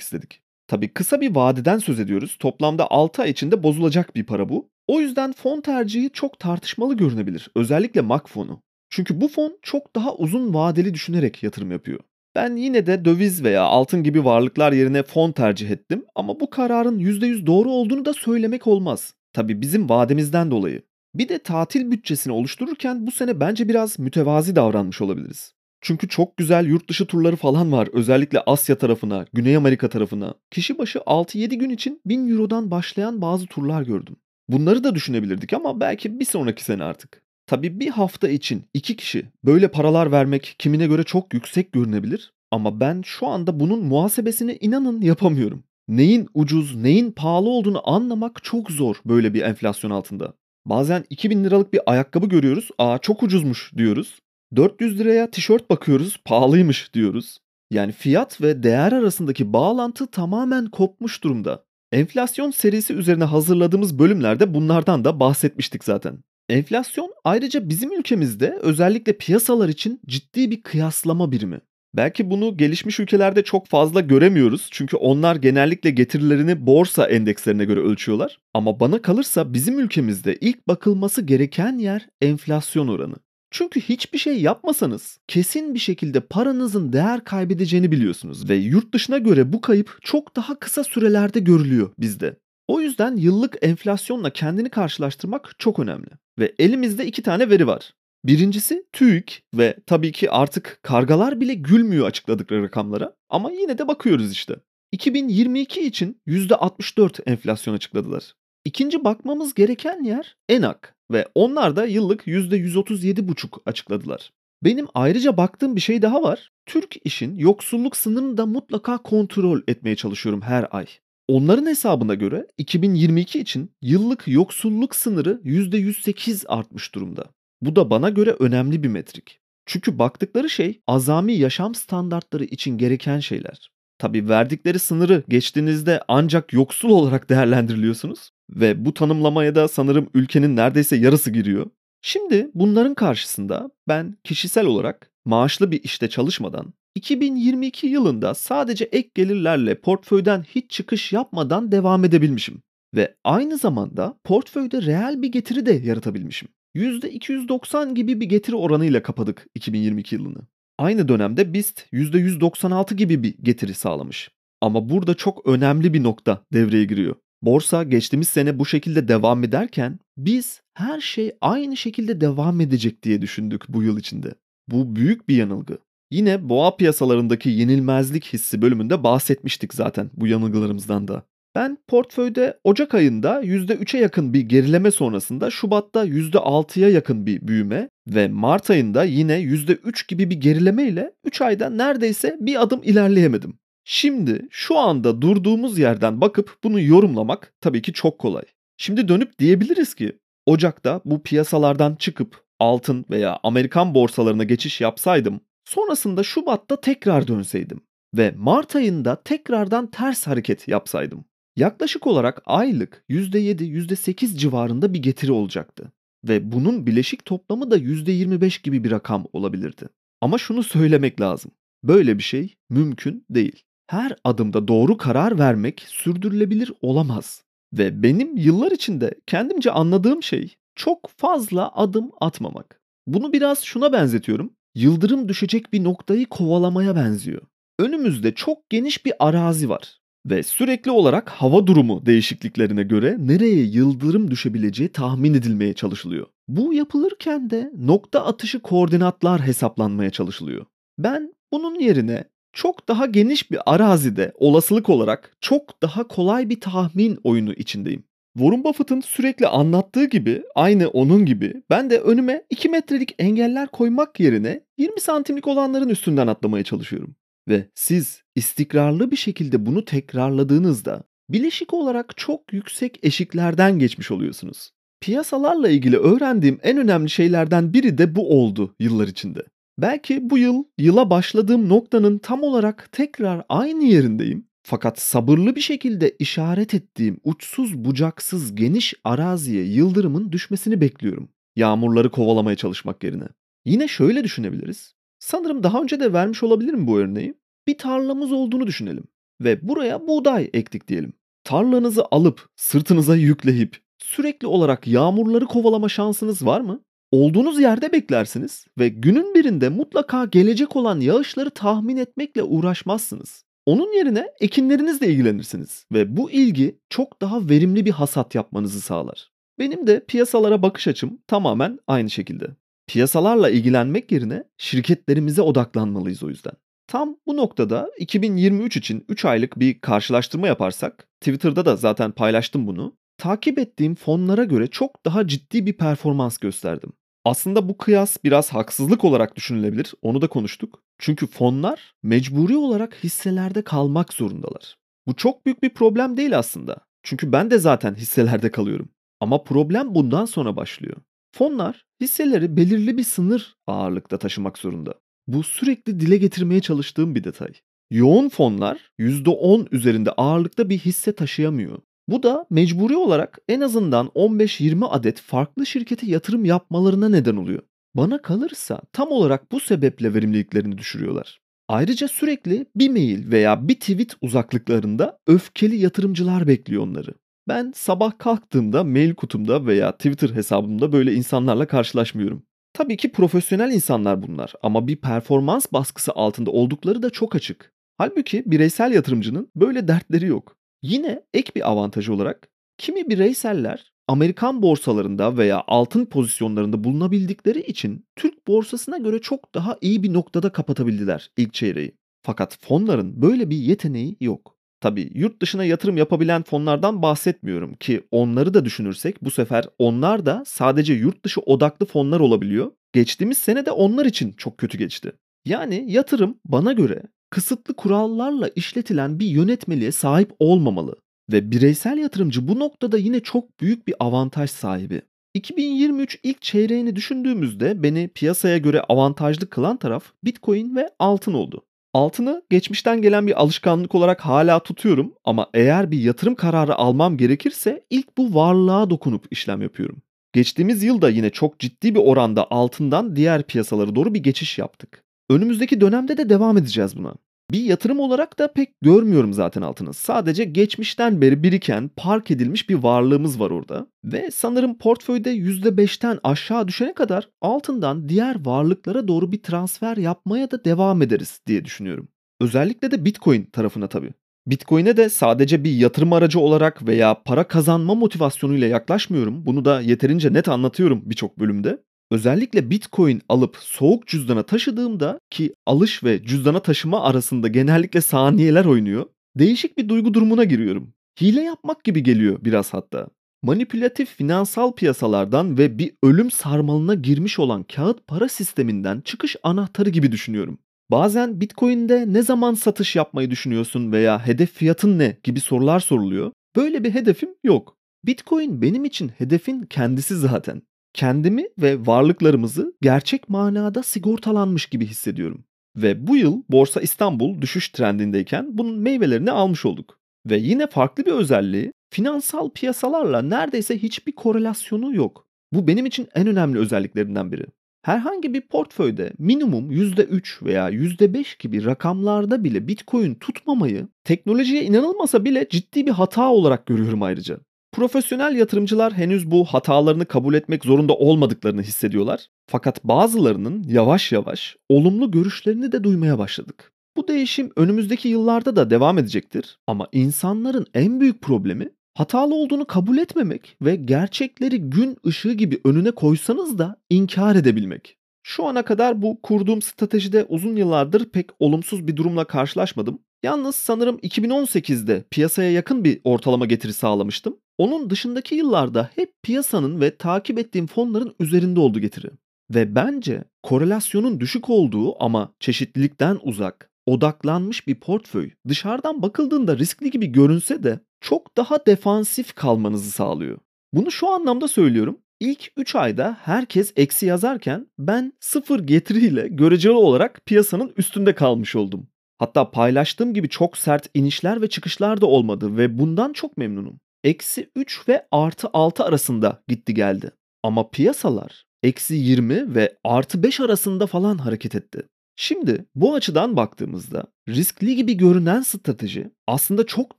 istedik. 0.00 0.40
Tabii 0.68 0.88
kısa 0.88 1.20
bir 1.20 1.34
vadeden 1.34 1.78
söz 1.78 2.00
ediyoruz. 2.00 2.36
Toplamda 2.40 2.90
6 2.90 3.22
ay 3.22 3.30
içinde 3.30 3.62
bozulacak 3.62 4.16
bir 4.16 4.26
para 4.26 4.48
bu. 4.48 4.73
O 4.86 5.00
yüzden 5.00 5.32
fon 5.32 5.60
tercihi 5.60 6.10
çok 6.10 6.38
tartışmalı 6.38 6.96
görünebilir. 6.96 7.48
Özellikle 7.54 8.00
MAK 8.00 8.28
fonu. 8.28 8.62
Çünkü 8.90 9.20
bu 9.20 9.28
fon 9.28 9.58
çok 9.62 9.96
daha 9.96 10.14
uzun 10.14 10.54
vadeli 10.54 10.94
düşünerek 10.94 11.42
yatırım 11.42 11.70
yapıyor. 11.70 12.00
Ben 12.34 12.56
yine 12.56 12.86
de 12.86 13.04
döviz 13.04 13.44
veya 13.44 13.62
altın 13.62 14.02
gibi 14.02 14.24
varlıklar 14.24 14.72
yerine 14.72 15.02
fon 15.02 15.32
tercih 15.32 15.70
ettim 15.70 16.04
ama 16.14 16.40
bu 16.40 16.50
kararın 16.50 16.98
%100 16.98 17.46
doğru 17.46 17.70
olduğunu 17.70 18.04
da 18.04 18.12
söylemek 18.12 18.66
olmaz. 18.66 19.14
Tabii 19.32 19.60
bizim 19.60 19.88
vademizden 19.88 20.50
dolayı. 20.50 20.82
Bir 21.14 21.28
de 21.28 21.38
tatil 21.38 21.90
bütçesini 21.90 22.32
oluştururken 22.32 23.06
bu 23.06 23.10
sene 23.10 23.40
bence 23.40 23.68
biraz 23.68 23.98
mütevazi 23.98 24.56
davranmış 24.56 25.00
olabiliriz. 25.00 25.54
Çünkü 25.80 26.08
çok 26.08 26.36
güzel 26.36 26.66
yurt 26.66 26.88
dışı 26.88 27.06
turları 27.06 27.36
falan 27.36 27.72
var. 27.72 27.88
Özellikle 27.92 28.40
Asya 28.40 28.78
tarafına, 28.78 29.26
Güney 29.32 29.56
Amerika 29.56 29.88
tarafına. 29.88 30.34
Kişi 30.50 30.78
başı 30.78 30.98
6-7 30.98 31.54
gün 31.54 31.70
için 31.70 32.00
1000 32.06 32.30
Euro'dan 32.30 32.70
başlayan 32.70 33.20
bazı 33.22 33.46
turlar 33.46 33.82
gördüm. 33.82 34.16
Bunları 34.48 34.84
da 34.84 34.94
düşünebilirdik 34.94 35.52
ama 35.52 35.80
belki 35.80 36.20
bir 36.20 36.24
sonraki 36.24 36.64
sene 36.64 36.84
artık. 36.84 37.22
Tabii 37.46 37.80
bir 37.80 37.88
hafta 37.88 38.28
için 38.28 38.64
iki 38.74 38.96
kişi 38.96 39.26
böyle 39.44 39.68
paralar 39.68 40.12
vermek 40.12 40.54
kimine 40.58 40.86
göre 40.86 41.04
çok 41.04 41.34
yüksek 41.34 41.72
görünebilir 41.72 42.32
ama 42.50 42.80
ben 42.80 43.02
şu 43.04 43.26
anda 43.26 43.60
bunun 43.60 43.84
muhasebesini 43.84 44.58
inanın 44.60 45.00
yapamıyorum. 45.00 45.64
Neyin 45.88 46.28
ucuz, 46.34 46.76
neyin 46.76 47.12
pahalı 47.12 47.48
olduğunu 47.48 47.90
anlamak 47.90 48.44
çok 48.44 48.70
zor 48.70 48.96
böyle 49.06 49.34
bir 49.34 49.42
enflasyon 49.42 49.90
altında. 49.90 50.34
Bazen 50.66 51.04
2000 51.10 51.44
liralık 51.44 51.72
bir 51.72 51.80
ayakkabı 51.86 52.26
görüyoruz, 52.26 52.68
aa 52.78 52.98
çok 52.98 53.22
ucuzmuş 53.22 53.72
diyoruz. 53.76 54.18
400 54.56 54.98
liraya 54.98 55.30
tişört 55.30 55.70
bakıyoruz, 55.70 56.20
pahalıymış 56.24 56.94
diyoruz. 56.94 57.38
Yani 57.70 57.92
fiyat 57.92 58.40
ve 58.40 58.62
değer 58.62 58.92
arasındaki 58.92 59.52
bağlantı 59.52 60.06
tamamen 60.06 60.66
kopmuş 60.66 61.24
durumda. 61.24 61.63
Enflasyon 61.94 62.50
serisi 62.50 62.94
üzerine 62.94 63.24
hazırladığımız 63.24 63.98
bölümlerde 63.98 64.54
bunlardan 64.54 65.04
da 65.04 65.20
bahsetmiştik 65.20 65.84
zaten. 65.84 66.18
Enflasyon 66.48 67.12
ayrıca 67.24 67.68
bizim 67.68 67.92
ülkemizde 67.92 68.58
özellikle 68.62 69.12
piyasalar 69.12 69.68
için 69.68 70.00
ciddi 70.06 70.50
bir 70.50 70.62
kıyaslama 70.62 71.32
birimi. 71.32 71.60
Belki 71.96 72.30
bunu 72.30 72.56
gelişmiş 72.56 73.00
ülkelerde 73.00 73.44
çok 73.44 73.66
fazla 73.66 74.00
göremiyoruz 74.00 74.68
çünkü 74.70 74.96
onlar 74.96 75.36
genellikle 75.36 75.90
getirilerini 75.90 76.66
borsa 76.66 77.06
endekslerine 77.06 77.64
göre 77.64 77.80
ölçüyorlar. 77.80 78.38
Ama 78.54 78.80
bana 78.80 79.02
kalırsa 79.02 79.52
bizim 79.52 79.78
ülkemizde 79.78 80.36
ilk 80.40 80.68
bakılması 80.68 81.22
gereken 81.22 81.78
yer 81.78 82.06
enflasyon 82.20 82.88
oranı. 82.88 83.14
Çünkü 83.56 83.80
hiçbir 83.80 84.18
şey 84.18 84.40
yapmasanız 84.40 85.18
kesin 85.28 85.74
bir 85.74 85.78
şekilde 85.78 86.20
paranızın 86.20 86.92
değer 86.92 87.24
kaybedeceğini 87.24 87.92
biliyorsunuz 87.92 88.48
ve 88.48 88.54
yurt 88.54 88.94
dışına 88.94 89.18
göre 89.18 89.52
bu 89.52 89.60
kayıp 89.60 89.98
çok 90.02 90.36
daha 90.36 90.58
kısa 90.58 90.84
sürelerde 90.84 91.40
görülüyor 91.40 91.90
bizde. 91.98 92.36
O 92.68 92.80
yüzden 92.80 93.16
yıllık 93.16 93.56
enflasyonla 93.62 94.30
kendini 94.30 94.70
karşılaştırmak 94.70 95.54
çok 95.58 95.78
önemli. 95.78 96.08
Ve 96.38 96.54
elimizde 96.58 97.06
iki 97.06 97.22
tane 97.22 97.50
veri 97.50 97.66
var. 97.66 97.94
Birincisi 98.24 98.86
TÜİK 98.92 99.42
ve 99.54 99.76
tabii 99.86 100.12
ki 100.12 100.30
artık 100.30 100.78
kargalar 100.82 101.40
bile 101.40 101.54
gülmüyor 101.54 102.06
açıkladıkları 102.06 102.62
rakamlara 102.62 103.16
ama 103.28 103.50
yine 103.50 103.78
de 103.78 103.88
bakıyoruz 103.88 104.32
işte. 104.32 104.56
2022 104.92 105.80
için 105.80 106.20
%64 106.26 107.22
enflasyon 107.26 107.74
açıkladılar. 107.74 108.34
İkinci 108.64 109.04
bakmamız 109.04 109.54
gereken 109.54 110.04
yer 110.04 110.36
ENAK 110.48 110.94
ve 111.10 111.28
onlar 111.34 111.76
da 111.76 111.86
yıllık 111.86 112.26
%137,5 112.26 113.60
açıkladılar. 113.66 114.32
Benim 114.64 114.86
ayrıca 114.94 115.36
baktığım 115.36 115.76
bir 115.76 115.80
şey 115.80 116.02
daha 116.02 116.22
var. 116.22 116.52
Türk 116.66 116.96
işin 117.04 117.36
yoksulluk 117.36 117.96
sınırını 117.96 118.36
da 118.36 118.46
mutlaka 118.46 118.98
kontrol 118.98 119.60
etmeye 119.68 119.96
çalışıyorum 119.96 120.42
her 120.42 120.68
ay. 120.70 120.86
Onların 121.28 121.66
hesabına 121.66 122.14
göre 122.14 122.46
2022 122.58 123.40
için 123.40 123.70
yıllık 123.82 124.28
yoksulluk 124.28 124.94
sınırı 124.94 125.40
%108 125.44 126.46
artmış 126.46 126.94
durumda. 126.94 127.24
Bu 127.62 127.76
da 127.76 127.90
bana 127.90 128.10
göre 128.10 128.36
önemli 128.38 128.82
bir 128.82 128.88
metrik. 128.88 129.40
Çünkü 129.66 129.98
baktıkları 129.98 130.50
şey 130.50 130.80
azami 130.86 131.34
yaşam 131.34 131.74
standartları 131.74 132.44
için 132.44 132.78
gereken 132.78 133.20
şeyler. 133.20 133.73
Tabi 133.98 134.28
verdikleri 134.28 134.78
sınırı 134.78 135.22
geçtiğinizde 135.28 136.00
ancak 136.08 136.52
yoksul 136.52 136.90
olarak 136.90 137.30
değerlendiriliyorsunuz 137.30 138.30
ve 138.50 138.84
bu 138.84 138.94
tanımlamaya 138.94 139.54
da 139.54 139.68
sanırım 139.68 140.10
ülkenin 140.14 140.56
neredeyse 140.56 140.96
yarısı 140.96 141.30
giriyor. 141.30 141.66
Şimdi 142.02 142.50
bunların 142.54 142.94
karşısında 142.94 143.70
ben 143.88 144.16
kişisel 144.24 144.66
olarak 144.66 145.10
maaşlı 145.24 145.70
bir 145.70 145.80
işte 145.82 146.08
çalışmadan 146.08 146.74
2022 146.94 147.86
yılında 147.86 148.34
sadece 148.34 148.84
ek 148.84 149.10
gelirlerle 149.14 149.80
portföyden 149.80 150.42
hiç 150.42 150.70
çıkış 150.70 151.12
yapmadan 151.12 151.72
devam 151.72 152.04
edebilmişim 152.04 152.62
ve 152.94 153.14
aynı 153.24 153.58
zamanda 153.58 154.18
portföyde 154.24 154.82
reel 154.82 155.22
bir 155.22 155.28
getiri 155.28 155.66
de 155.66 155.72
yaratabilmişim. 155.72 156.48
%290 156.74 157.94
gibi 157.94 158.20
bir 158.20 158.26
getiri 158.26 158.56
oranıyla 158.56 159.02
kapadık 159.02 159.46
2022 159.54 160.14
yılını. 160.14 160.38
Aynı 160.78 161.08
dönemde 161.08 161.54
BIST 161.54 161.86
%196 161.92 162.94
gibi 162.94 163.22
bir 163.22 163.34
getiri 163.42 163.74
sağlamış. 163.74 164.30
Ama 164.60 164.88
burada 164.88 165.14
çok 165.14 165.46
önemli 165.46 165.94
bir 165.94 166.02
nokta 166.02 166.44
devreye 166.52 166.84
giriyor. 166.84 167.14
Borsa 167.42 167.82
geçtiğimiz 167.82 168.28
sene 168.28 168.58
bu 168.58 168.66
şekilde 168.66 169.08
devam 169.08 169.44
ederken 169.44 169.98
biz 170.16 170.60
her 170.74 171.00
şey 171.00 171.32
aynı 171.40 171.76
şekilde 171.76 172.20
devam 172.20 172.60
edecek 172.60 173.02
diye 173.02 173.22
düşündük 173.22 173.68
bu 173.68 173.82
yıl 173.82 173.98
içinde. 173.98 174.34
Bu 174.68 174.96
büyük 174.96 175.28
bir 175.28 175.36
yanılgı. 175.36 175.78
Yine 176.10 176.48
boğa 176.48 176.76
piyasalarındaki 176.76 177.50
yenilmezlik 177.50 178.32
hissi 178.32 178.62
bölümünde 178.62 179.04
bahsetmiştik 179.04 179.74
zaten 179.74 180.10
bu 180.14 180.26
yanılgılarımızdan 180.26 181.08
da. 181.08 181.22
Ben 181.54 181.78
portföyde 181.88 182.60
Ocak 182.64 182.94
ayında 182.94 183.44
%3'e 183.44 184.00
yakın 184.00 184.34
bir 184.34 184.40
gerileme 184.40 184.90
sonrasında 184.90 185.50
Şubat'ta 185.50 186.06
%6'ya 186.06 186.88
yakın 186.88 187.26
bir 187.26 187.48
büyüme 187.48 187.88
ve 188.06 188.28
Mart 188.28 188.70
ayında 188.70 189.04
yine 189.04 189.40
%3 189.40 190.08
gibi 190.08 190.30
bir 190.30 190.40
gerileme 190.40 190.88
ile 190.88 191.12
3 191.24 191.40
ayda 191.40 191.70
neredeyse 191.70 192.36
bir 192.40 192.62
adım 192.62 192.80
ilerleyemedim. 192.82 193.58
Şimdi 193.84 194.48
şu 194.50 194.78
anda 194.78 195.22
durduğumuz 195.22 195.78
yerden 195.78 196.20
bakıp 196.20 196.56
bunu 196.64 196.80
yorumlamak 196.80 197.52
tabii 197.60 197.82
ki 197.82 197.92
çok 197.92 198.18
kolay. 198.18 198.44
Şimdi 198.76 199.08
dönüp 199.08 199.38
diyebiliriz 199.38 199.94
ki 199.94 200.18
Ocak'ta 200.46 201.00
bu 201.04 201.22
piyasalardan 201.22 201.96
çıkıp 201.96 202.44
altın 202.58 203.04
veya 203.10 203.38
Amerikan 203.42 203.94
borsalarına 203.94 204.44
geçiş 204.44 204.80
yapsaydım, 204.80 205.40
sonrasında 205.64 206.22
Şubat'ta 206.22 206.80
tekrar 206.80 207.28
dönseydim 207.28 207.80
ve 208.14 208.34
Mart 208.36 208.76
ayında 208.76 209.22
tekrardan 209.22 209.90
ters 209.90 210.26
hareket 210.26 210.68
yapsaydım. 210.68 211.24
Yaklaşık 211.56 212.06
olarak 212.06 212.42
aylık 212.46 213.04
%7-%8 213.10 214.36
civarında 214.36 214.94
bir 214.94 215.02
getiri 215.02 215.32
olacaktı. 215.32 215.92
Ve 216.24 216.52
bunun 216.52 216.86
bileşik 216.86 217.24
toplamı 217.24 217.70
da 217.70 217.78
%25 217.78 218.62
gibi 218.62 218.84
bir 218.84 218.90
rakam 218.90 219.26
olabilirdi. 219.32 219.88
Ama 220.20 220.38
şunu 220.38 220.62
söylemek 220.62 221.20
lazım. 221.20 221.52
Böyle 221.84 222.18
bir 222.18 222.22
şey 222.22 222.54
mümkün 222.70 223.26
değil. 223.30 223.62
Her 223.86 224.16
adımda 224.24 224.68
doğru 224.68 224.96
karar 224.96 225.38
vermek 225.38 225.84
sürdürülebilir 225.88 226.72
olamaz. 226.82 227.44
Ve 227.72 228.02
benim 228.02 228.36
yıllar 228.36 228.70
içinde 228.70 229.14
kendimce 229.26 229.70
anladığım 229.70 230.22
şey 230.22 230.54
çok 230.74 231.10
fazla 231.16 231.72
adım 231.74 232.10
atmamak. 232.20 232.80
Bunu 233.06 233.32
biraz 233.32 233.62
şuna 233.62 233.92
benzetiyorum. 233.92 234.52
Yıldırım 234.74 235.28
düşecek 235.28 235.72
bir 235.72 235.84
noktayı 235.84 236.26
kovalamaya 236.26 236.96
benziyor. 236.96 237.42
Önümüzde 237.78 238.34
çok 238.34 238.70
geniş 238.70 239.06
bir 239.06 239.12
arazi 239.18 239.68
var 239.68 240.03
ve 240.26 240.42
sürekli 240.42 240.90
olarak 240.90 241.28
hava 241.30 241.66
durumu 241.66 242.06
değişikliklerine 242.06 242.82
göre 242.82 243.16
nereye 243.20 243.64
yıldırım 243.64 244.30
düşebileceği 244.30 244.88
tahmin 244.88 245.34
edilmeye 245.34 245.72
çalışılıyor. 245.72 246.26
Bu 246.48 246.74
yapılırken 246.74 247.50
de 247.50 247.70
nokta 247.78 248.24
atışı 248.26 248.60
koordinatlar 248.60 249.46
hesaplanmaya 249.46 250.10
çalışılıyor. 250.10 250.66
Ben 250.98 251.34
bunun 251.52 251.80
yerine 251.80 252.24
çok 252.52 252.88
daha 252.88 253.06
geniş 253.06 253.50
bir 253.50 253.58
arazide 253.66 254.32
olasılık 254.34 254.88
olarak 254.88 255.36
çok 255.40 255.82
daha 255.82 256.08
kolay 256.08 256.48
bir 256.48 256.60
tahmin 256.60 257.18
oyunu 257.24 257.52
içindeyim. 257.52 258.04
Warren 258.38 258.64
Buffett'ın 258.64 259.00
sürekli 259.00 259.46
anlattığı 259.46 260.04
gibi 260.04 260.42
aynı 260.54 260.88
onun 260.88 261.26
gibi 261.26 261.62
ben 261.70 261.90
de 261.90 262.00
önüme 262.00 262.44
2 262.50 262.68
metrelik 262.68 263.14
engeller 263.18 263.68
koymak 263.68 264.20
yerine 264.20 264.60
20 264.78 265.00
santimlik 265.00 265.48
olanların 265.48 265.88
üstünden 265.88 266.26
atlamaya 266.26 266.64
çalışıyorum. 266.64 267.16
Ve 267.48 267.68
siz 267.74 268.22
istikrarlı 268.34 269.10
bir 269.10 269.16
şekilde 269.16 269.66
bunu 269.66 269.84
tekrarladığınızda 269.84 271.02
bileşik 271.28 271.74
olarak 271.74 272.16
çok 272.16 272.52
yüksek 272.52 272.98
eşiklerden 273.02 273.78
geçmiş 273.78 274.10
oluyorsunuz. 274.10 274.70
Piyasalarla 275.00 275.68
ilgili 275.68 275.96
öğrendiğim 275.96 276.58
en 276.62 276.78
önemli 276.78 277.10
şeylerden 277.10 277.72
biri 277.72 277.98
de 277.98 278.14
bu 278.14 278.40
oldu 278.40 278.74
yıllar 278.80 279.08
içinde. 279.08 279.42
Belki 279.78 280.30
bu 280.30 280.38
yıl 280.38 280.64
yıla 280.78 281.10
başladığım 281.10 281.68
noktanın 281.68 282.18
tam 282.18 282.42
olarak 282.42 282.88
tekrar 282.92 283.44
aynı 283.48 283.84
yerindeyim. 283.84 284.46
Fakat 284.62 285.00
sabırlı 285.00 285.56
bir 285.56 285.60
şekilde 285.60 286.16
işaret 286.18 286.74
ettiğim 286.74 287.20
uçsuz 287.24 287.84
bucaksız 287.84 288.54
geniş 288.54 288.94
araziye 289.04 289.64
yıldırımın 289.64 290.32
düşmesini 290.32 290.80
bekliyorum. 290.80 291.28
Yağmurları 291.56 292.10
kovalamaya 292.10 292.56
çalışmak 292.56 293.04
yerine. 293.04 293.28
Yine 293.64 293.88
şöyle 293.88 294.24
düşünebiliriz. 294.24 294.94
Sanırım 295.24 295.62
daha 295.62 295.82
önce 295.82 296.00
de 296.00 296.12
vermiş 296.12 296.42
olabilirim 296.42 296.86
bu 296.86 296.98
örneği. 296.98 297.34
Bir 297.66 297.78
tarlamız 297.78 298.32
olduğunu 298.32 298.66
düşünelim 298.66 299.04
ve 299.40 299.68
buraya 299.68 300.08
buğday 300.08 300.50
ektik 300.54 300.88
diyelim. 300.88 301.12
Tarlanızı 301.44 302.04
alıp 302.10 302.48
sırtınıza 302.56 303.16
yükleyip 303.16 303.80
sürekli 303.98 304.46
olarak 304.46 304.86
yağmurları 304.86 305.44
kovalama 305.44 305.88
şansınız 305.88 306.46
var 306.46 306.60
mı? 306.60 306.80
Olduğunuz 307.12 307.60
yerde 307.60 307.92
beklersiniz 307.92 308.66
ve 308.78 308.88
günün 308.88 309.34
birinde 309.34 309.68
mutlaka 309.68 310.24
gelecek 310.24 310.76
olan 310.76 311.00
yağışları 311.00 311.50
tahmin 311.50 311.96
etmekle 311.96 312.42
uğraşmazsınız. 312.42 313.44
Onun 313.66 313.92
yerine 313.92 314.26
ekinlerinizle 314.40 315.08
ilgilenirsiniz 315.08 315.86
ve 315.92 316.16
bu 316.16 316.30
ilgi 316.30 316.78
çok 316.88 317.20
daha 317.20 317.48
verimli 317.48 317.86
bir 317.86 317.90
hasat 317.90 318.34
yapmanızı 318.34 318.80
sağlar. 318.80 319.30
Benim 319.58 319.86
de 319.86 320.04
piyasalara 320.04 320.62
bakış 320.62 320.88
açım 320.88 321.18
tamamen 321.26 321.78
aynı 321.86 322.10
şekilde. 322.10 322.46
Piyasalarla 322.86 323.50
ilgilenmek 323.50 324.12
yerine 324.12 324.44
şirketlerimize 324.58 325.42
odaklanmalıyız 325.42 326.22
o 326.22 326.28
yüzden. 326.28 326.52
Tam 326.86 327.16
bu 327.26 327.36
noktada 327.36 327.90
2023 327.98 328.76
için 328.76 329.04
3 329.08 329.24
aylık 329.24 329.58
bir 329.58 329.80
karşılaştırma 329.80 330.46
yaparsak, 330.46 331.08
Twitter'da 331.20 331.64
da 331.64 331.76
zaten 331.76 332.12
paylaştım 332.12 332.66
bunu. 332.66 332.96
Takip 333.18 333.58
ettiğim 333.58 333.94
fonlara 333.94 334.44
göre 334.44 334.66
çok 334.66 335.04
daha 335.04 335.26
ciddi 335.26 335.66
bir 335.66 335.72
performans 335.72 336.38
gösterdim. 336.38 336.92
Aslında 337.24 337.68
bu 337.68 337.78
kıyas 337.78 338.16
biraz 338.24 338.50
haksızlık 338.50 339.04
olarak 339.04 339.36
düşünülebilir. 339.36 339.94
Onu 340.02 340.22
da 340.22 340.26
konuştuk. 340.26 340.82
Çünkü 340.98 341.26
fonlar 341.26 341.94
mecburi 342.02 342.56
olarak 342.56 343.04
hisselerde 343.04 343.62
kalmak 343.64 344.12
zorundalar. 344.12 344.76
Bu 345.06 345.16
çok 345.16 345.46
büyük 345.46 345.62
bir 345.62 345.74
problem 345.74 346.16
değil 346.16 346.38
aslında. 346.38 346.76
Çünkü 347.02 347.32
ben 347.32 347.50
de 347.50 347.58
zaten 347.58 347.94
hisselerde 347.94 348.50
kalıyorum. 348.50 348.88
Ama 349.20 349.44
problem 349.44 349.94
bundan 349.94 350.24
sonra 350.24 350.56
başlıyor. 350.56 350.96
Fonlar 351.34 351.84
hisseleri 352.00 352.56
belirli 352.56 352.98
bir 352.98 353.02
sınır 353.02 353.56
ağırlıkta 353.66 354.18
taşımak 354.18 354.58
zorunda. 354.58 354.94
Bu 355.26 355.42
sürekli 355.42 356.00
dile 356.00 356.16
getirmeye 356.16 356.60
çalıştığım 356.60 357.14
bir 357.14 357.24
detay. 357.24 357.52
Yoğun 357.90 358.28
fonlar 358.28 358.90
%10 358.98 359.68
üzerinde 359.70 360.10
ağırlıkta 360.10 360.68
bir 360.68 360.78
hisse 360.78 361.14
taşıyamıyor. 361.14 361.78
Bu 362.08 362.22
da 362.22 362.46
mecburi 362.50 362.96
olarak 362.96 363.38
en 363.48 363.60
azından 363.60 364.06
15-20 364.06 364.84
adet 364.84 365.20
farklı 365.20 365.66
şirkete 365.66 366.06
yatırım 366.06 366.44
yapmalarına 366.44 367.08
neden 367.08 367.36
oluyor. 367.36 367.62
Bana 367.94 368.22
kalırsa 368.22 368.80
tam 368.92 369.08
olarak 369.08 369.52
bu 369.52 369.60
sebeple 369.60 370.14
verimliliklerini 370.14 370.78
düşürüyorlar. 370.78 371.40
Ayrıca 371.68 372.08
sürekli 372.08 372.66
bir 372.76 372.90
mail 372.90 373.30
veya 373.30 373.68
bir 373.68 373.74
tweet 373.74 374.16
uzaklıklarında 374.20 375.18
öfkeli 375.26 375.76
yatırımcılar 375.76 376.46
bekliyor 376.46 376.82
onları. 376.82 377.14
Ben 377.48 377.72
sabah 377.74 378.18
kalktığımda 378.18 378.84
mail 378.84 379.14
kutumda 379.14 379.66
veya 379.66 379.92
Twitter 379.92 380.28
hesabımda 380.28 380.92
böyle 380.92 381.14
insanlarla 381.14 381.66
karşılaşmıyorum. 381.66 382.42
Tabii 382.72 382.96
ki 382.96 383.12
profesyonel 383.12 383.72
insanlar 383.72 384.22
bunlar 384.22 384.52
ama 384.62 384.86
bir 384.86 384.96
performans 384.96 385.66
baskısı 385.72 386.12
altında 386.12 386.50
oldukları 386.50 387.02
da 387.02 387.10
çok 387.10 387.34
açık. 387.34 387.72
Halbuki 387.98 388.42
bireysel 388.46 388.92
yatırımcının 388.92 389.50
böyle 389.56 389.88
dertleri 389.88 390.26
yok. 390.26 390.56
Yine 390.82 391.22
ek 391.34 391.52
bir 391.56 391.70
avantajı 391.70 392.14
olarak 392.14 392.48
kimi 392.78 393.08
bireyseller 393.08 393.92
Amerikan 394.08 394.62
borsalarında 394.62 395.36
veya 395.36 395.64
altın 395.66 396.04
pozisyonlarında 396.04 396.84
bulunabildikleri 396.84 397.60
için 397.60 398.06
Türk 398.16 398.46
borsasına 398.46 398.98
göre 398.98 399.20
çok 399.20 399.54
daha 399.54 399.78
iyi 399.80 400.02
bir 400.02 400.12
noktada 400.12 400.52
kapatabildiler 400.52 401.30
ilk 401.36 401.54
çeyreği. 401.54 401.92
Fakat 402.22 402.58
fonların 402.60 403.22
böyle 403.22 403.50
bir 403.50 403.56
yeteneği 403.56 404.16
yok. 404.20 404.53
Tabii 404.84 405.10
yurt 405.14 405.42
dışına 405.42 405.64
yatırım 405.64 405.96
yapabilen 405.96 406.42
fonlardan 406.42 407.02
bahsetmiyorum 407.02 407.74
ki 407.74 408.06
onları 408.10 408.54
da 408.54 408.64
düşünürsek 408.64 409.24
bu 409.24 409.30
sefer 409.30 409.64
onlar 409.78 410.26
da 410.26 410.42
sadece 410.46 410.94
yurt 410.94 411.24
dışı 411.24 411.40
odaklı 411.40 411.86
fonlar 411.86 412.20
olabiliyor. 412.20 412.72
Geçtiğimiz 412.92 413.38
sene 413.38 413.66
de 413.66 413.70
onlar 413.70 414.06
için 414.06 414.32
çok 414.32 414.58
kötü 414.58 414.78
geçti. 414.78 415.12
Yani 415.44 415.84
yatırım 415.88 416.38
bana 416.44 416.72
göre 416.72 417.02
kısıtlı 417.30 417.74
kurallarla 417.74 418.48
işletilen 418.48 419.18
bir 419.18 419.26
yönetmeliğe 419.26 419.92
sahip 419.92 420.32
olmamalı 420.38 420.96
ve 421.32 421.50
bireysel 421.50 421.98
yatırımcı 421.98 422.48
bu 422.48 422.58
noktada 422.58 422.98
yine 422.98 423.20
çok 423.20 423.60
büyük 423.60 423.88
bir 423.88 423.94
avantaj 424.00 424.50
sahibi. 424.50 425.02
2023 425.34 426.18
ilk 426.22 426.42
çeyreğini 426.42 426.96
düşündüğümüzde 426.96 427.82
beni 427.82 428.08
piyasaya 428.08 428.58
göre 428.58 428.80
avantajlı 428.80 429.50
kılan 429.50 429.76
taraf 429.76 430.04
Bitcoin 430.24 430.76
ve 430.76 430.90
altın 430.98 431.34
oldu. 431.34 431.64
Altını 431.94 432.42
geçmişten 432.50 433.02
gelen 433.02 433.26
bir 433.26 433.40
alışkanlık 433.40 433.94
olarak 433.94 434.20
hala 434.20 434.62
tutuyorum 434.62 435.14
ama 435.24 435.46
eğer 435.54 435.90
bir 435.90 435.98
yatırım 435.98 436.34
kararı 436.34 436.74
almam 436.74 437.16
gerekirse 437.16 437.86
ilk 437.90 438.18
bu 438.18 438.34
varlığa 438.34 438.90
dokunup 438.90 439.26
işlem 439.30 439.62
yapıyorum. 439.62 440.02
Geçtiğimiz 440.32 440.82
yılda 440.82 441.10
yine 441.10 441.30
çok 441.30 441.58
ciddi 441.58 441.94
bir 441.94 442.00
oranda 442.00 442.46
altından 442.50 443.16
diğer 443.16 443.42
piyasalara 443.42 443.94
doğru 443.94 444.14
bir 444.14 444.22
geçiş 444.22 444.58
yaptık. 444.58 445.04
Önümüzdeki 445.30 445.80
dönemde 445.80 446.16
de 446.16 446.28
devam 446.28 446.58
edeceğiz 446.58 446.96
buna. 446.96 447.14
Bir 447.50 447.60
yatırım 447.60 448.00
olarak 448.00 448.38
da 448.38 448.52
pek 448.52 448.80
görmüyorum 448.82 449.32
zaten 449.32 449.62
altını. 449.62 449.92
Sadece 449.94 450.44
geçmişten 450.44 451.20
beri 451.20 451.42
biriken, 451.42 451.90
park 451.96 452.30
edilmiş 452.30 452.68
bir 452.68 452.74
varlığımız 452.74 453.40
var 453.40 453.50
orada. 453.50 453.86
Ve 454.04 454.30
sanırım 454.30 454.78
portföyde 454.78 455.34
%5'ten 455.36 456.18
aşağı 456.24 456.68
düşene 456.68 456.92
kadar 456.92 457.28
altından 457.40 458.08
diğer 458.08 458.44
varlıklara 458.44 459.08
doğru 459.08 459.32
bir 459.32 459.42
transfer 459.42 459.96
yapmaya 459.96 460.50
da 460.50 460.64
devam 460.64 461.02
ederiz 461.02 461.40
diye 461.46 461.64
düşünüyorum. 461.64 462.08
Özellikle 462.40 462.90
de 462.90 463.04
Bitcoin 463.04 463.44
tarafına 463.44 463.88
tabii. 463.88 464.12
Bitcoin'e 464.46 464.96
de 464.96 465.08
sadece 465.08 465.64
bir 465.64 465.70
yatırım 465.72 466.12
aracı 466.12 466.40
olarak 466.40 466.86
veya 466.86 467.22
para 467.22 467.48
kazanma 467.48 467.94
motivasyonuyla 467.94 468.66
yaklaşmıyorum. 468.66 469.46
Bunu 469.46 469.64
da 469.64 469.80
yeterince 469.80 470.32
net 470.32 470.48
anlatıyorum 470.48 471.02
birçok 471.04 471.38
bölümde. 471.38 471.78
Özellikle 472.10 472.70
Bitcoin 472.70 473.22
alıp 473.28 473.56
soğuk 473.60 474.06
cüzdana 474.06 474.42
taşıdığımda 474.42 475.18
ki 475.30 475.54
alış 475.66 476.04
ve 476.04 476.24
cüzdana 476.24 476.60
taşıma 476.60 477.02
arasında 477.02 477.48
genellikle 477.48 478.00
saniyeler 478.00 478.64
oynuyor. 478.64 479.06
Değişik 479.36 479.78
bir 479.78 479.88
duygu 479.88 480.14
durumuna 480.14 480.44
giriyorum. 480.44 480.94
Hile 481.20 481.40
yapmak 481.40 481.84
gibi 481.84 482.02
geliyor 482.02 482.38
biraz 482.44 482.74
hatta. 482.74 483.08
Manipülatif 483.42 484.08
finansal 484.08 484.72
piyasalardan 484.72 485.58
ve 485.58 485.78
bir 485.78 485.92
ölüm 486.02 486.30
sarmalına 486.30 486.94
girmiş 486.94 487.38
olan 487.38 487.62
kağıt 487.62 488.06
para 488.06 488.28
sisteminden 488.28 489.00
çıkış 489.00 489.36
anahtarı 489.42 489.90
gibi 489.90 490.12
düşünüyorum. 490.12 490.58
Bazen 490.90 491.40
Bitcoin'de 491.40 492.04
ne 492.12 492.22
zaman 492.22 492.54
satış 492.54 492.96
yapmayı 492.96 493.30
düşünüyorsun 493.30 493.92
veya 493.92 494.26
hedef 494.26 494.52
fiyatın 494.52 494.98
ne 494.98 495.16
gibi 495.22 495.40
sorular 495.40 495.80
soruluyor. 495.80 496.32
Böyle 496.56 496.84
bir 496.84 496.94
hedefim 496.94 497.34
yok. 497.44 497.76
Bitcoin 498.06 498.62
benim 498.62 498.84
için 498.84 499.08
hedefin 499.08 499.62
kendisi 499.62 500.16
zaten 500.16 500.62
kendimi 500.94 501.46
ve 501.58 501.86
varlıklarımızı 501.86 502.74
gerçek 502.82 503.28
manada 503.28 503.82
sigortalanmış 503.82 504.66
gibi 504.66 504.86
hissediyorum. 504.86 505.44
Ve 505.76 506.06
bu 506.06 506.16
yıl 506.16 506.42
Borsa 506.50 506.80
İstanbul 506.80 507.40
düşüş 507.40 507.68
trendindeyken 507.68 508.58
bunun 508.58 508.78
meyvelerini 508.78 509.30
almış 509.30 509.66
olduk. 509.66 509.98
Ve 510.26 510.36
yine 510.36 510.66
farklı 510.66 511.06
bir 511.06 511.12
özelliği 511.12 511.72
finansal 511.90 512.50
piyasalarla 512.50 513.22
neredeyse 513.22 513.78
hiçbir 513.82 514.12
korelasyonu 514.12 514.94
yok. 514.94 515.26
Bu 515.52 515.66
benim 515.66 515.86
için 515.86 516.08
en 516.14 516.26
önemli 516.26 516.58
özelliklerinden 516.58 517.32
biri. 517.32 517.46
Herhangi 517.82 518.34
bir 518.34 518.40
portföyde 518.40 519.12
minimum 519.18 519.72
%3 519.72 520.44
veya 520.44 520.70
%5 520.70 521.38
gibi 521.38 521.64
rakamlarda 521.64 522.44
bile 522.44 522.68
Bitcoin 522.68 523.14
tutmamayı 523.14 523.88
teknolojiye 524.04 524.64
inanılmasa 524.64 525.24
bile 525.24 525.46
ciddi 525.50 525.86
bir 525.86 525.90
hata 525.90 526.30
olarak 526.30 526.66
görüyorum 526.66 527.02
ayrıca. 527.02 527.38
Profesyonel 527.74 528.36
yatırımcılar 528.36 528.92
henüz 528.92 529.30
bu 529.30 529.44
hatalarını 529.44 530.06
kabul 530.06 530.34
etmek 530.34 530.64
zorunda 530.64 530.92
olmadıklarını 530.92 531.62
hissediyorlar. 531.62 532.26
Fakat 532.46 532.84
bazılarının 532.84 533.62
yavaş 533.62 534.12
yavaş 534.12 534.56
olumlu 534.68 535.10
görüşlerini 535.10 535.72
de 535.72 535.84
duymaya 535.84 536.18
başladık. 536.18 536.72
Bu 536.96 537.08
değişim 537.08 537.50
önümüzdeki 537.56 538.08
yıllarda 538.08 538.56
da 538.56 538.70
devam 538.70 538.98
edecektir 538.98 539.58
ama 539.66 539.88
insanların 539.92 540.66
en 540.74 541.00
büyük 541.00 541.22
problemi 541.22 541.68
hatalı 541.94 542.34
olduğunu 542.34 542.64
kabul 542.64 542.98
etmemek 542.98 543.56
ve 543.62 543.76
gerçekleri 543.76 544.58
gün 544.58 544.96
ışığı 545.06 545.32
gibi 545.32 545.60
önüne 545.64 545.90
koysanız 545.90 546.58
da 546.58 546.76
inkar 546.90 547.36
edebilmek. 547.36 547.96
Şu 548.22 548.46
ana 548.46 548.62
kadar 548.62 549.02
bu 549.02 549.22
kurduğum 549.22 549.62
stratejide 549.62 550.24
uzun 550.28 550.56
yıllardır 550.56 551.04
pek 551.04 551.30
olumsuz 551.38 551.86
bir 551.86 551.96
durumla 551.96 552.24
karşılaşmadım. 552.24 552.98
Yalnız 553.24 553.56
sanırım 553.56 553.96
2018'de 553.96 555.04
piyasaya 555.10 555.50
yakın 555.50 555.84
bir 555.84 556.00
ortalama 556.04 556.46
getiri 556.46 556.72
sağlamıştım. 556.72 557.36
Onun 557.58 557.90
dışındaki 557.90 558.34
yıllarda 558.34 558.90
hep 558.94 559.12
piyasanın 559.22 559.80
ve 559.80 559.96
takip 559.96 560.38
ettiğim 560.38 560.66
fonların 560.66 561.14
üzerinde 561.20 561.60
oldu 561.60 561.80
getiri. 561.80 562.10
Ve 562.54 562.74
bence 562.74 563.24
korelasyonun 563.42 564.20
düşük 564.20 564.50
olduğu 564.50 565.02
ama 565.04 565.34
çeşitlilikten 565.40 566.18
uzak, 566.22 566.70
odaklanmış 566.86 567.66
bir 567.66 567.74
portföy 567.74 568.30
dışarıdan 568.48 569.02
bakıldığında 569.02 569.58
riskli 569.58 569.90
gibi 569.90 570.06
görünse 570.06 570.62
de 570.62 570.80
çok 571.00 571.36
daha 571.36 571.66
defansif 571.66 572.34
kalmanızı 572.34 572.90
sağlıyor. 572.90 573.38
Bunu 573.72 573.90
şu 573.90 574.08
anlamda 574.08 574.48
söylüyorum. 574.48 574.98
İlk 575.20 575.52
3 575.56 575.74
ayda 575.74 576.16
herkes 576.22 576.72
eksi 576.76 577.06
yazarken 577.06 577.66
ben 577.78 578.12
sıfır 578.20 578.60
getiriyle 578.60 579.28
göreceli 579.28 579.72
olarak 579.72 580.26
piyasanın 580.26 580.72
üstünde 580.76 581.14
kalmış 581.14 581.56
oldum. 581.56 581.86
Hatta 582.18 582.50
paylaştığım 582.50 583.14
gibi 583.14 583.28
çok 583.28 583.58
sert 583.58 583.90
inişler 583.94 584.42
ve 584.42 584.48
çıkışlar 584.48 585.00
da 585.00 585.06
olmadı 585.06 585.56
ve 585.56 585.78
bundan 585.78 586.12
çok 586.12 586.36
memnunum. 586.36 586.80
Eksi 587.04 587.50
3 587.56 587.88
ve 587.88 588.06
artı 588.10 588.48
6 588.52 588.84
arasında 588.84 589.42
gitti 589.48 589.74
geldi. 589.74 590.10
Ama 590.42 590.70
piyasalar 590.70 591.44
eksi 591.62 591.94
20 591.94 592.54
ve 592.54 592.76
artı 592.84 593.22
5 593.22 593.40
arasında 593.40 593.86
falan 593.86 594.18
hareket 594.18 594.54
etti. 594.54 594.82
Şimdi 595.16 595.64
bu 595.74 595.94
açıdan 595.94 596.36
baktığımızda 596.36 597.04
riskli 597.28 597.76
gibi 597.76 597.94
görünen 597.96 598.42
strateji 598.42 599.10
aslında 599.26 599.66
çok 599.66 599.98